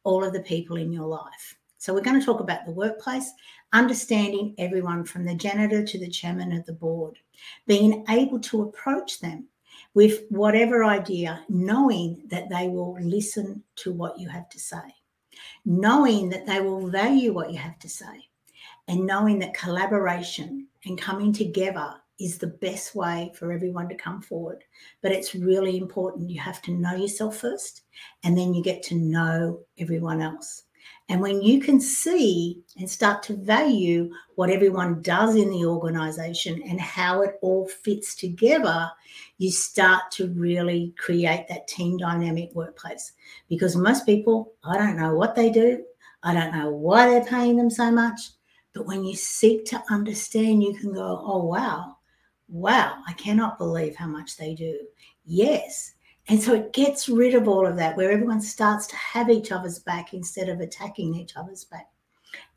all 0.04 0.24
of 0.24 0.32
the 0.32 0.42
people 0.42 0.76
in 0.76 0.92
your 0.92 1.06
life. 1.06 1.56
So, 1.78 1.92
we're 1.92 2.00
going 2.00 2.18
to 2.18 2.24
talk 2.24 2.40
about 2.40 2.64
the 2.64 2.72
workplace, 2.72 3.30
understanding 3.72 4.54
everyone 4.58 5.04
from 5.04 5.24
the 5.24 5.34
janitor 5.34 5.84
to 5.84 5.98
the 5.98 6.08
chairman 6.08 6.52
of 6.52 6.64
the 6.64 6.72
board, 6.72 7.18
being 7.66 8.04
able 8.08 8.40
to 8.40 8.62
approach 8.62 9.20
them 9.20 9.48
with 9.94 10.22
whatever 10.30 10.84
idea, 10.84 11.44
knowing 11.48 12.22
that 12.28 12.48
they 12.48 12.68
will 12.68 12.96
listen 13.00 13.62
to 13.76 13.92
what 13.92 14.18
you 14.18 14.28
have 14.28 14.48
to 14.48 14.58
say, 14.58 14.94
knowing 15.64 16.28
that 16.30 16.46
they 16.46 16.60
will 16.60 16.88
value 16.88 17.32
what 17.32 17.50
you 17.50 17.58
have 17.58 17.78
to 17.78 17.88
say, 17.88 18.28
and 18.88 19.06
knowing 19.06 19.38
that 19.38 19.54
collaboration 19.54 20.66
and 20.84 21.00
coming 21.00 21.32
together 21.32 21.94
is 22.20 22.38
the 22.38 22.46
best 22.46 22.94
way 22.94 23.32
for 23.34 23.52
everyone 23.52 23.88
to 23.88 23.94
come 23.94 24.22
forward. 24.22 24.62
But 25.02 25.12
it's 25.12 25.34
really 25.34 25.76
important. 25.76 26.30
You 26.30 26.40
have 26.40 26.62
to 26.62 26.72
know 26.72 26.94
yourself 26.94 27.38
first, 27.38 27.82
and 28.22 28.36
then 28.36 28.54
you 28.54 28.62
get 28.62 28.82
to 28.84 28.94
know 28.94 29.60
everyone 29.78 30.20
else. 30.20 30.62
And 31.08 31.20
when 31.20 31.42
you 31.42 31.60
can 31.60 31.80
see 31.80 32.62
and 32.78 32.88
start 32.88 33.22
to 33.24 33.36
value 33.36 34.10
what 34.36 34.50
everyone 34.50 35.02
does 35.02 35.34
in 35.36 35.50
the 35.50 35.64
organization 35.64 36.62
and 36.62 36.80
how 36.80 37.22
it 37.22 37.34
all 37.42 37.68
fits 37.68 38.14
together, 38.14 38.90
you 39.38 39.50
start 39.50 40.10
to 40.12 40.28
really 40.28 40.94
create 40.98 41.46
that 41.48 41.68
team 41.68 41.98
dynamic 41.98 42.54
workplace. 42.54 43.12
Because 43.48 43.76
most 43.76 44.06
people, 44.06 44.52
I 44.62 44.78
don't 44.78 44.96
know 44.96 45.14
what 45.14 45.34
they 45.34 45.50
do, 45.50 45.84
I 46.22 46.32
don't 46.32 46.54
know 46.54 46.70
why 46.70 47.08
they're 47.08 47.24
paying 47.24 47.56
them 47.56 47.70
so 47.70 47.90
much. 47.90 48.20
But 48.72 48.86
when 48.86 49.04
you 49.04 49.14
seek 49.14 49.66
to 49.66 49.82
understand, 49.90 50.62
you 50.62 50.74
can 50.74 50.92
go, 50.92 51.22
oh, 51.22 51.44
wow, 51.44 51.96
wow, 52.48 52.96
I 53.06 53.12
cannot 53.14 53.58
believe 53.58 53.96
how 53.96 54.06
much 54.06 54.36
they 54.36 54.54
do. 54.54 54.78
Yes. 55.24 55.94
And 56.28 56.42
so 56.42 56.54
it 56.54 56.72
gets 56.72 57.08
rid 57.08 57.34
of 57.34 57.48
all 57.48 57.66
of 57.66 57.76
that, 57.76 57.96
where 57.96 58.10
everyone 58.10 58.40
starts 58.40 58.86
to 58.88 58.96
have 58.96 59.28
each 59.28 59.52
other's 59.52 59.78
back 59.78 60.14
instead 60.14 60.48
of 60.48 60.60
attacking 60.60 61.14
each 61.14 61.36
other's 61.36 61.64
back. 61.64 61.88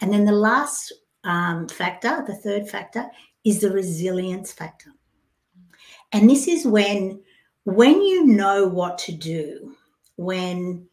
And 0.02 0.12
then 0.12 0.26
the 0.26 0.32
last 0.32 0.94
um, 1.24 1.68
factor, 1.68 2.24
the 2.26 2.36
third 2.36 2.70
factor, 2.70 3.06
is 3.44 3.62
the 3.62 3.72
resilience 3.72 4.52
factor. 4.52 4.92
And 6.12 6.30
this 6.30 6.48
is 6.48 6.66
when, 6.66 7.22
when 7.66 8.02
you 8.02 8.26
know 8.26 8.66
what 8.66 8.98
to 9.00 9.12
do, 9.12 9.76
when 10.16 10.88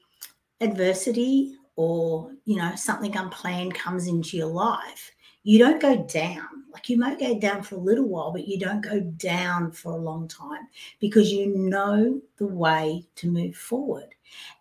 adversity 0.61 1.57
or 1.77 2.31
you 2.45 2.57
know 2.57 2.75
something 2.77 3.17
unplanned 3.17 3.75
comes 3.75 4.07
into 4.07 4.37
your 4.37 4.49
life, 4.49 5.11
you 5.45 5.59
don't 5.59 5.81
go 5.81 5.97
down. 5.97 6.49
Like 6.73 6.89
you 6.89 6.99
might 6.99 7.21
go 7.21 7.39
down 7.39 7.63
for 7.63 7.77
a 7.77 7.79
little 7.79 8.09
while, 8.09 8.33
but 8.33 8.49
you 8.49 8.59
don't 8.59 8.81
go 8.81 8.99
down 8.99 9.71
for 9.71 9.93
a 9.93 10.03
long 10.03 10.27
time 10.27 10.67
because 10.99 11.31
you 11.31 11.57
know 11.57 12.21
the 12.39 12.47
way 12.47 13.07
to 13.17 13.31
move 13.31 13.55
forward. 13.55 14.15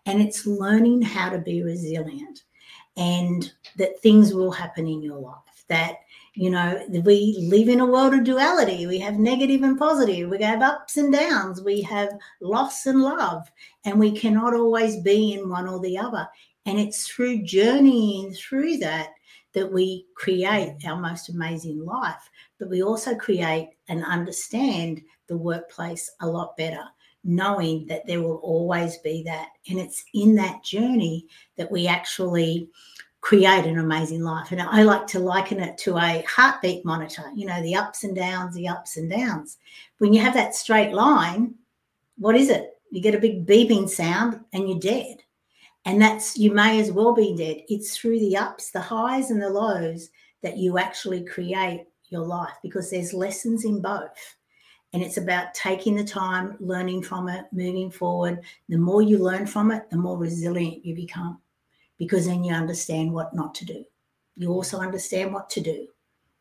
And 0.06 0.22
it's 0.22 0.46
learning 0.46 1.02
how 1.02 1.30
to 1.30 1.38
be 1.38 1.64
resilient 1.64 2.44
and 2.96 3.52
that 3.76 4.00
things 4.00 4.32
will 4.32 4.52
happen 4.52 4.86
in 4.86 5.02
your 5.02 5.18
life. 5.18 5.64
That, 5.68 5.96
you 6.34 6.50
know, 6.50 6.84
we 6.88 7.36
live 7.40 7.68
in 7.68 7.80
a 7.80 7.86
world 7.86 8.14
of 8.14 8.22
duality. 8.22 8.86
We 8.86 8.98
have 9.00 9.18
negative 9.18 9.62
and 9.62 9.78
positive. 9.78 10.28
We 10.28 10.42
have 10.42 10.62
ups 10.62 10.98
and 10.98 11.12
downs. 11.12 11.62
We 11.62 11.80
have 11.82 12.10
loss 12.40 12.86
and 12.86 13.00
love. 13.00 13.50
And 13.84 13.98
we 13.98 14.12
cannot 14.12 14.54
always 14.54 14.98
be 14.98 15.32
in 15.32 15.48
one 15.48 15.66
or 15.66 15.80
the 15.80 15.98
other. 15.98 16.28
And 16.66 16.78
it's 16.78 17.08
through 17.08 17.42
journeying 17.42 18.34
through 18.34 18.76
that 18.78 19.14
that 19.54 19.72
we 19.72 20.06
create 20.14 20.76
our 20.86 21.00
most 21.00 21.28
amazing 21.28 21.84
life, 21.84 22.28
but 22.58 22.68
we 22.68 22.82
also 22.82 23.14
create 23.14 23.70
and 23.88 24.04
understand 24.04 25.02
the 25.28 25.36
workplace 25.36 26.10
a 26.20 26.26
lot 26.26 26.56
better, 26.56 26.82
knowing 27.22 27.86
that 27.86 28.06
there 28.06 28.20
will 28.20 28.36
always 28.36 28.98
be 28.98 29.22
that. 29.22 29.48
And 29.68 29.78
it's 29.78 30.04
in 30.12 30.34
that 30.34 30.62
journey 30.62 31.26
that 31.56 31.70
we 31.70 31.86
actually 31.86 32.68
create 33.20 33.64
an 33.64 33.78
amazing 33.78 34.22
life. 34.22 34.52
And 34.52 34.60
I 34.60 34.82
like 34.82 35.06
to 35.08 35.18
liken 35.18 35.58
it 35.58 35.78
to 35.78 35.96
a 35.96 36.22
heartbeat 36.28 36.84
monitor, 36.84 37.24
you 37.34 37.46
know, 37.46 37.62
the 37.62 37.74
ups 37.74 38.04
and 38.04 38.14
downs, 38.14 38.54
the 38.54 38.68
ups 38.68 38.98
and 38.98 39.10
downs. 39.10 39.56
When 39.98 40.12
you 40.12 40.20
have 40.20 40.34
that 40.34 40.54
straight 40.54 40.92
line, 40.92 41.54
what 42.18 42.36
is 42.36 42.50
it? 42.50 42.78
You 42.90 43.00
get 43.00 43.14
a 43.14 43.18
big 43.18 43.46
beeping 43.46 43.88
sound 43.88 44.40
and 44.52 44.68
you're 44.68 44.78
dead. 44.78 45.23
And 45.84 46.00
that's, 46.00 46.38
you 46.38 46.52
may 46.52 46.80
as 46.80 46.90
well 46.90 47.14
be 47.14 47.36
dead. 47.36 47.62
It's 47.68 47.96
through 47.96 48.18
the 48.18 48.36
ups, 48.36 48.70
the 48.70 48.80
highs, 48.80 49.30
and 49.30 49.42
the 49.42 49.50
lows 49.50 50.10
that 50.42 50.56
you 50.56 50.78
actually 50.78 51.24
create 51.24 51.86
your 52.08 52.24
life 52.24 52.54
because 52.62 52.90
there's 52.90 53.12
lessons 53.12 53.64
in 53.64 53.82
both. 53.82 54.36
And 54.92 55.02
it's 55.02 55.16
about 55.16 55.52
taking 55.54 55.96
the 55.96 56.04
time, 56.04 56.56
learning 56.60 57.02
from 57.02 57.28
it, 57.28 57.46
moving 57.52 57.90
forward. 57.90 58.40
The 58.68 58.78
more 58.78 59.02
you 59.02 59.18
learn 59.18 59.46
from 59.46 59.72
it, 59.72 59.90
the 59.90 59.96
more 59.96 60.16
resilient 60.16 60.84
you 60.86 60.94
become 60.94 61.40
because 61.98 62.26
then 62.26 62.44
you 62.44 62.54
understand 62.54 63.12
what 63.12 63.34
not 63.34 63.54
to 63.56 63.64
do. 63.64 63.84
You 64.36 64.50
also 64.50 64.78
understand 64.78 65.32
what 65.32 65.50
to 65.50 65.60
do. 65.60 65.88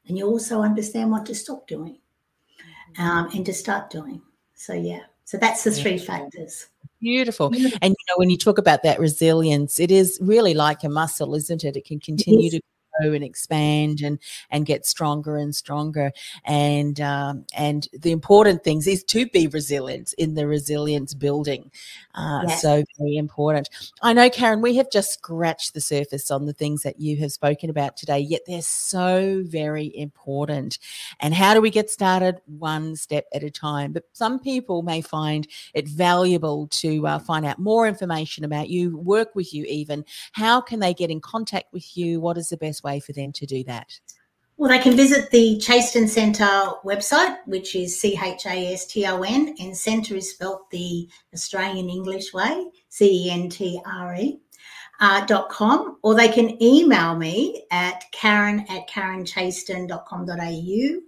And 0.08 0.18
you 0.18 0.28
also 0.28 0.62
understand 0.62 1.12
what 1.12 1.26
to 1.28 1.36
stop 1.36 1.68
doing 1.68 1.98
mm-hmm. 1.98 3.02
um, 3.02 3.30
and 3.34 3.46
to 3.46 3.54
start 3.54 3.90
doing. 3.90 4.22
So, 4.54 4.74
yeah. 4.74 5.02
So 5.26 5.38
that's 5.38 5.64
the 5.64 5.72
three 5.72 5.98
factors. 5.98 6.68
Beautiful. 7.04 7.48
And 7.48 7.62
you 7.92 8.06
know, 8.10 8.16
when 8.16 8.30
you 8.30 8.38
talk 8.38 8.58
about 8.58 8.82
that 8.84 8.98
resilience, 8.98 9.78
it 9.78 9.92
is 9.92 10.18
really 10.22 10.54
like 10.54 10.86
a 10.86 10.90
muscle, 10.90 11.36
isn't 11.36 11.66
it? 11.66 11.76
It 11.76 11.84
can 11.84 12.00
continue 12.00 12.50
to 12.50 12.62
grow 13.00 13.14
and 13.14 13.24
expand 13.24 14.02
and 14.02 14.20
and 14.50 14.66
get 14.66 14.86
stronger 14.86 15.38
and 15.38 15.56
stronger. 15.56 16.12
And 16.46 17.00
um, 17.02 17.46
and 17.56 17.88
the 17.94 18.12
important 18.12 18.64
things 18.64 18.88
is 18.88 19.04
to 19.06 19.28
be 19.28 19.48
resilient 19.48 20.14
in 20.18 20.36
the 20.36 20.48
resilience 20.48 21.14
building. 21.14 21.72
Uh, 22.16 22.44
yes. 22.48 22.62
So 22.62 22.84
very 23.00 23.18
important. 23.18 23.70
I 24.02 24.14
know, 24.14 24.30
Karen, 24.30 24.62
we 24.62 24.76
have 24.76 24.92
just 24.92 25.14
scratched 25.14 25.74
the 25.74 25.82
surface 25.82 26.30
on 26.30 26.46
the 26.46 26.54
things 26.54 26.84
that 26.84 27.00
you 27.00 27.18
have 27.18 27.32
spoken 27.32 27.70
about 27.70 27.98
today, 27.98 28.20
yet 28.20 28.42
they're 28.46 28.62
so 28.62 29.44
very 29.46 29.96
important. 29.98 30.78
And 31.20 31.34
how 31.34 31.54
do 31.54 31.62
we 31.62 31.70
get 31.70 31.90
started? 31.90 32.42
One 32.46 32.96
step 32.96 33.26
at 33.34 33.44
a 33.44 33.50
time. 33.50 33.94
But 33.94 34.04
some 34.14 34.40
people 34.40 34.84
may 34.84 35.02
find 35.02 35.48
it 35.74 35.88
valuable 35.88 36.68
to 36.68 37.08
uh, 37.08 37.20
find 37.20 37.46
out 37.46 37.60
more 37.60 37.88
information 37.88 38.44
about 38.44 38.70
you, 38.70 38.98
work 38.98 39.36
with 39.36 39.54
you 39.54 39.66
even. 39.66 40.06
How 40.34 40.62
can 40.62 40.80
they 40.80 40.94
get 40.94 41.10
in 41.10 41.22
contact 41.22 41.74
with 41.74 41.98
you? 41.98 42.20
What 42.20 42.38
is 42.38 42.50
the 42.50 42.58
best 42.58 42.83
way 42.84 43.00
for 43.00 43.14
them 43.14 43.32
to 43.34 43.46
do 43.46 43.64
that? 43.66 44.00
Well, 44.58 44.70
they 44.70 44.80
can 44.80 44.96
visit 44.96 45.32
the 45.32 45.58
Chaston 45.58 46.08
Centre 46.08 46.70
website, 46.86 47.38
which 47.46 47.76
is 47.76 48.00
C 48.00 48.18
H 48.22 48.46
A 48.46 48.74
S 48.74 48.86
T 48.86 49.06
O 49.08 49.24
N, 49.24 49.56
and 49.60 49.76
centre 49.76 50.16
is 50.16 50.30
spelt 50.32 50.70
the 50.70 51.10
Australian 51.34 51.90
English 51.90 52.34
way, 52.34 52.68
C 52.90 53.28
E 53.28 53.32
N 53.32 53.50
T 53.50 53.82
R 53.86 54.16
E. 54.16 54.40
Uh, 55.00 55.26
dot 55.26 55.50
com, 55.50 55.98
or 56.04 56.14
they 56.14 56.30
can 56.30 56.62
email 56.64 57.16
me 57.16 57.66
at 57.72 58.06
karen 58.12 58.64
at 58.70 58.88
karenchaston.com.au. 58.88 61.00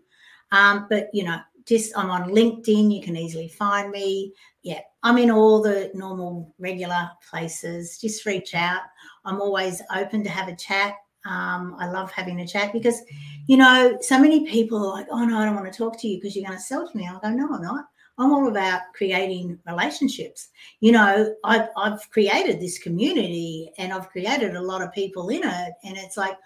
Um, 0.51 0.87
but, 0.89 1.07
you 1.13 1.23
know, 1.23 1.37
just 1.65 1.97
I'm 1.97 2.09
on 2.09 2.31
LinkedIn, 2.31 2.93
you 2.93 3.01
can 3.01 3.15
easily 3.15 3.47
find 3.47 3.91
me. 3.91 4.33
Yeah, 4.63 4.81
I'm 5.03 5.17
in 5.17 5.31
all 5.31 5.61
the 5.61 5.91
normal, 5.93 6.53
regular 6.59 7.09
places. 7.29 7.97
Just 7.99 8.25
reach 8.25 8.53
out. 8.53 8.81
I'm 9.23 9.41
always 9.41 9.81
open 9.95 10.23
to 10.23 10.29
have 10.29 10.47
a 10.47 10.55
chat. 10.55 10.95
Um, 11.25 11.75
I 11.79 11.89
love 11.89 12.11
having 12.11 12.41
a 12.41 12.47
chat 12.47 12.71
because, 12.71 13.01
you 13.47 13.57
know, 13.57 13.97
so 14.01 14.19
many 14.19 14.45
people 14.45 14.77
are 14.77 14.93
like, 14.93 15.07
oh, 15.11 15.25
no, 15.25 15.39
I 15.39 15.45
don't 15.45 15.55
want 15.55 15.71
to 15.71 15.77
talk 15.77 15.99
to 16.01 16.07
you 16.07 16.17
because 16.17 16.35
you're 16.35 16.45
going 16.45 16.57
to 16.57 16.63
sell 16.63 16.87
to 16.87 16.97
me. 16.97 17.07
I 17.07 17.19
go, 17.21 17.35
no, 17.35 17.53
I'm 17.53 17.61
not. 17.61 17.85
I'm 18.17 18.31
all 18.31 18.47
about 18.47 18.81
creating 18.93 19.59
relationships. 19.67 20.49
You 20.79 20.93
know, 20.93 21.35
I've, 21.43 21.67
I've 21.75 22.09
created 22.11 22.61
this 22.61 22.79
community 22.79 23.71
and 23.77 23.91
I've 23.91 24.09
created 24.09 24.55
a 24.55 24.61
lot 24.61 24.81
of 24.81 24.93
people 24.93 25.29
in 25.29 25.43
it. 25.43 25.73
And 25.83 25.97
it's 25.97 26.15
like, 26.15 26.37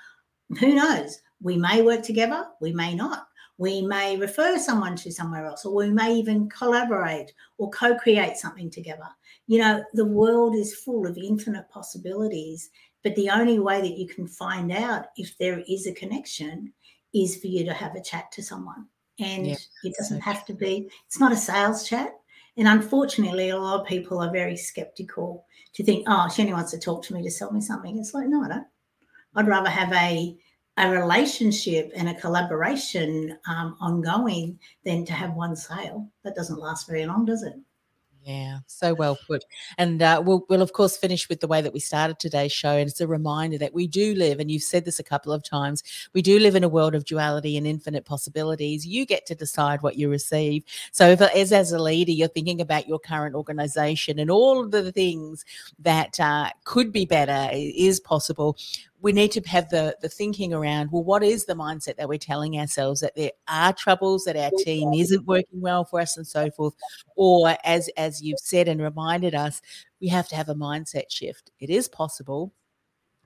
who 0.60 0.74
knows? 0.74 1.22
We 1.42 1.58
may 1.58 1.82
work 1.82 2.02
together, 2.02 2.48
we 2.60 2.74
may 2.74 2.96
not. 2.96 3.28
We 3.60 3.82
may 3.82 4.16
refer 4.16 4.58
someone 4.58 4.96
to 4.96 5.12
somewhere 5.12 5.46
else, 5.46 5.66
or 5.66 5.76
we 5.76 5.90
may 5.90 6.14
even 6.14 6.48
collaborate 6.48 7.34
or 7.58 7.70
co 7.72 7.94
create 7.98 8.38
something 8.38 8.70
together. 8.70 9.08
You 9.48 9.60
know, 9.60 9.84
the 9.94 10.06
world 10.06 10.56
is 10.56 10.76
full 10.76 11.06
of 11.06 11.18
infinite 11.18 11.70
possibilities. 11.70 12.70
But 13.04 13.16
the 13.16 13.30
only 13.30 13.60
way 13.60 13.82
that 13.82 13.98
you 13.98 14.08
can 14.08 14.28
find 14.28 14.72
out 14.72 15.08
if 15.16 15.38
there 15.38 15.64
is 15.68 15.88
a 15.88 15.94
connection 15.94 16.74
is 17.14 17.38
for 17.38 17.48
you 17.48 17.64
to 17.66 17.74
have 17.74 17.96
a 17.96 18.04
chat 18.04 18.32
to 18.34 18.44
someone. 18.44 18.88
And 19.20 19.48
yeah, 19.48 19.56
it 19.84 19.96
doesn't 19.98 20.22
have 20.22 20.46
to 20.46 20.54
be, 20.54 20.90
it's 21.06 21.20
not 21.20 21.32
a 21.32 21.38
sales 21.38 21.88
chat. 21.88 22.14
And 22.58 22.68
unfortunately, 22.68 23.50
a 23.50 23.58
lot 23.58 23.82
of 23.82 23.88
people 23.88 24.20
are 24.20 24.32
very 24.32 24.58
skeptical 24.58 25.46
to 25.74 25.84
think, 25.84 26.06
oh, 26.08 26.30
she 26.30 26.42
only 26.42 26.54
wants 26.54 26.72
to 26.72 26.80
talk 26.80 27.04
to 27.04 27.14
me 27.14 27.24
to 27.24 27.32
sell 27.32 27.52
me 27.52 27.62
something. 27.62 27.98
It's 27.98 28.14
like, 28.14 28.28
no, 28.28 28.44
I 28.44 28.48
don't. 28.50 28.68
I'd 29.36 29.48
rather 29.48 29.70
have 29.70 29.94
a 29.94 30.38
a 30.80 30.90
relationship 30.90 31.92
and 31.94 32.08
a 32.08 32.16
collaboration 32.16 33.38
um, 33.48 33.76
ongoing 33.82 34.58
than 34.86 35.06
to 35.06 35.12
have 35.12 35.34
one 35.34 35.54
sale. 35.54 36.08
That 36.24 36.36
doesn't 36.36 36.60
last 36.60 36.88
very 36.88 37.06
long, 37.06 37.26
does 37.26 37.44
it? 37.44 37.54
Yeah, 38.26 38.60
so 38.68 38.94
well 38.94 39.18
put. 39.28 39.46
And 39.78 40.02
uh, 40.02 40.22
we'll, 40.24 40.46
we'll, 40.50 40.62
of 40.62 40.74
course, 40.74 40.98
finish 40.98 41.30
with 41.30 41.40
the 41.40 41.48
way 41.48 41.62
that 41.62 41.74
we 41.74 41.80
started 41.80 42.20
today's 42.20 42.52
show. 42.52 42.72
And 42.72 42.90
it's 42.90 43.02
a 43.02 43.08
reminder 43.08 43.58
that 43.58 43.74
we 43.74 43.88
do 43.88 44.14
live, 44.14 44.40
and 44.40 44.52
you've 44.52 44.62
said 44.64 44.86
this 44.86 45.00
a 45.00 45.04
couple 45.04 45.32
of 45.32 45.42
times, 45.42 45.84
we 46.14 46.22
do 46.22 46.38
live 46.38 46.56
in 46.56 46.64
a 46.64 46.70
world 46.70 46.96
of 46.96 47.06
duality 47.06 47.58
and 47.58 47.66
infinite 47.66 48.06
possibilities. 48.06 48.86
You 48.86 49.06
get 49.06 49.26
to 49.28 49.36
decide 49.36 49.82
what 49.82 49.96
you 49.98 50.10
receive. 50.10 50.64
So, 50.92 51.08
if 51.10 51.22
as, 51.22 51.52
as 51.52 51.72
a 51.72 51.82
leader, 51.82 52.12
you're 52.12 52.28
thinking 52.28 52.62
about 52.62 52.88
your 52.88 53.00
current 53.00 53.36
organization 53.36 54.20
and 54.20 54.30
all 54.30 54.64
of 54.64 54.72
the 54.72 54.92
things 54.92 55.46
that 55.80 56.20
uh, 56.20 56.50
could 56.66 56.92
be 56.92 57.06
better, 57.06 57.50
is 57.54 58.00
possible, 58.00 58.58
we 59.02 59.12
need 59.12 59.32
to 59.32 59.42
have 59.42 59.70
the 59.70 59.96
the 60.02 60.10
thinking 60.10 60.54
around 60.54 60.92
well 60.92 61.04
what 61.04 61.24
is 61.24 61.46
the 61.46 61.54
mindset 61.54 61.96
that 61.98 62.10
we're 62.10 62.18
telling 62.18 62.60
ourselves 62.60 63.02
that 63.02 63.16
there 63.16 63.32
are 63.48 63.74
troubles 63.74 64.24
that 64.26 64.36
our 64.36 64.52
team 64.58 64.94
isn't 64.94 65.26
working 65.26 65.62
well 65.62 65.86
for 65.86 66.00
us 66.00 66.18
and 66.18 66.28
so 66.28 66.50
forth? 66.52 66.74
Or 67.16 67.56
as 67.64 67.90
as 67.98 68.22
you've 68.22 68.40
said 68.40 68.68
and 68.68 68.82
reminded 68.82 69.36
us 69.36 69.62
we 70.02 70.08
have 70.08 70.28
to 70.30 70.36
have 70.36 70.50
a 70.50 70.56
mindset 70.56 71.10
shift. 71.10 71.52
It 71.60 71.70
is 71.70 71.88
possible 71.88 72.54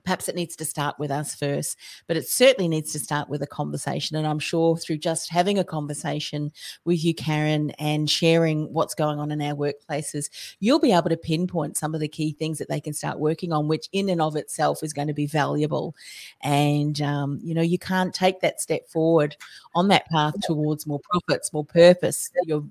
perhaps 0.04 0.28
it 0.28 0.34
needs 0.34 0.54
to 0.56 0.64
start 0.64 0.98
with 0.98 1.10
us 1.10 1.34
first, 1.34 1.78
but 2.06 2.16
it 2.16 2.28
certainly 2.28 2.68
needs 2.68 2.92
to 2.92 2.98
start 2.98 3.28
with 3.28 3.42
a 3.42 3.46
conversation. 3.46 4.16
And 4.16 4.26
I'm 4.26 4.38
sure 4.38 4.76
through 4.76 4.98
just 4.98 5.30
having 5.30 5.58
a 5.58 5.64
conversation 5.64 6.52
with 6.84 7.02
you, 7.04 7.14
Karen, 7.14 7.70
and 7.72 8.08
sharing 8.08 8.72
what's 8.72 8.94
going 8.94 9.18
on 9.18 9.30
in 9.30 9.40
our 9.40 9.54
workplaces, 9.54 10.28
you'll 10.60 10.78
be 10.78 10.92
able 10.92 11.08
to 11.08 11.16
pinpoint 11.16 11.76
some 11.76 11.94
of 11.94 12.00
the 12.00 12.08
key 12.08 12.32
things 12.32 12.58
that 12.58 12.68
they 12.68 12.80
can 12.80 12.92
start 12.92 13.18
working 13.18 13.52
on, 13.52 13.68
which 13.68 13.88
in 13.92 14.08
and 14.08 14.20
of 14.20 14.36
itself 14.36 14.82
is 14.82 14.92
going 14.92 15.08
to 15.08 15.14
be 15.14 15.26
valuable. 15.26 15.94
And, 16.42 17.00
um, 17.00 17.40
you 17.42 17.54
know, 17.54 17.62
you 17.62 17.78
can't 17.78 18.14
take 18.14 18.40
that 18.40 18.60
step 18.60 18.88
forward 18.88 19.36
on 19.74 19.88
that 19.88 20.08
path 20.10 20.34
towards 20.42 20.86
more 20.86 21.00
profits, 21.10 21.52
more 21.52 21.64
purpose. 21.64 22.30
You're 22.44 22.64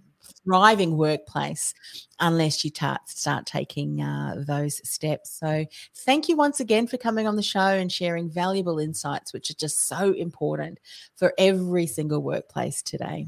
thriving 0.43 0.97
workplace 0.97 1.73
unless 2.19 2.63
you 2.63 2.71
start 3.05 3.45
taking 3.45 4.01
uh, 4.01 4.43
those 4.47 4.87
steps. 4.87 5.39
So, 5.39 5.65
thank 5.97 6.29
you 6.29 6.35
once 6.35 6.59
again 6.59 6.87
for 6.87 6.97
coming 6.97 7.27
on 7.27 7.35
the 7.35 7.43
show 7.43 7.59
and 7.59 7.91
sharing 7.91 8.29
valuable 8.29 8.79
insights, 8.79 9.33
which 9.33 9.49
are 9.49 9.55
just 9.55 9.87
so 9.87 10.13
important 10.13 10.79
for 11.15 11.33
every 11.37 11.87
single 11.87 12.21
workplace 12.21 12.81
today. 12.81 13.27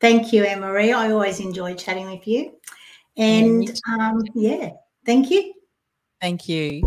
Thank 0.00 0.32
you, 0.32 0.44
Anne 0.44 0.60
Marie. 0.60 0.92
I 0.92 1.10
always 1.10 1.38
enjoy 1.40 1.74
chatting 1.74 2.10
with 2.10 2.26
you. 2.26 2.54
And 3.16 3.80
um, 3.88 4.22
yeah 4.34 4.70
thank 5.04 5.30
you. 5.30 5.54
Thank 6.20 6.48
you. 6.48 6.82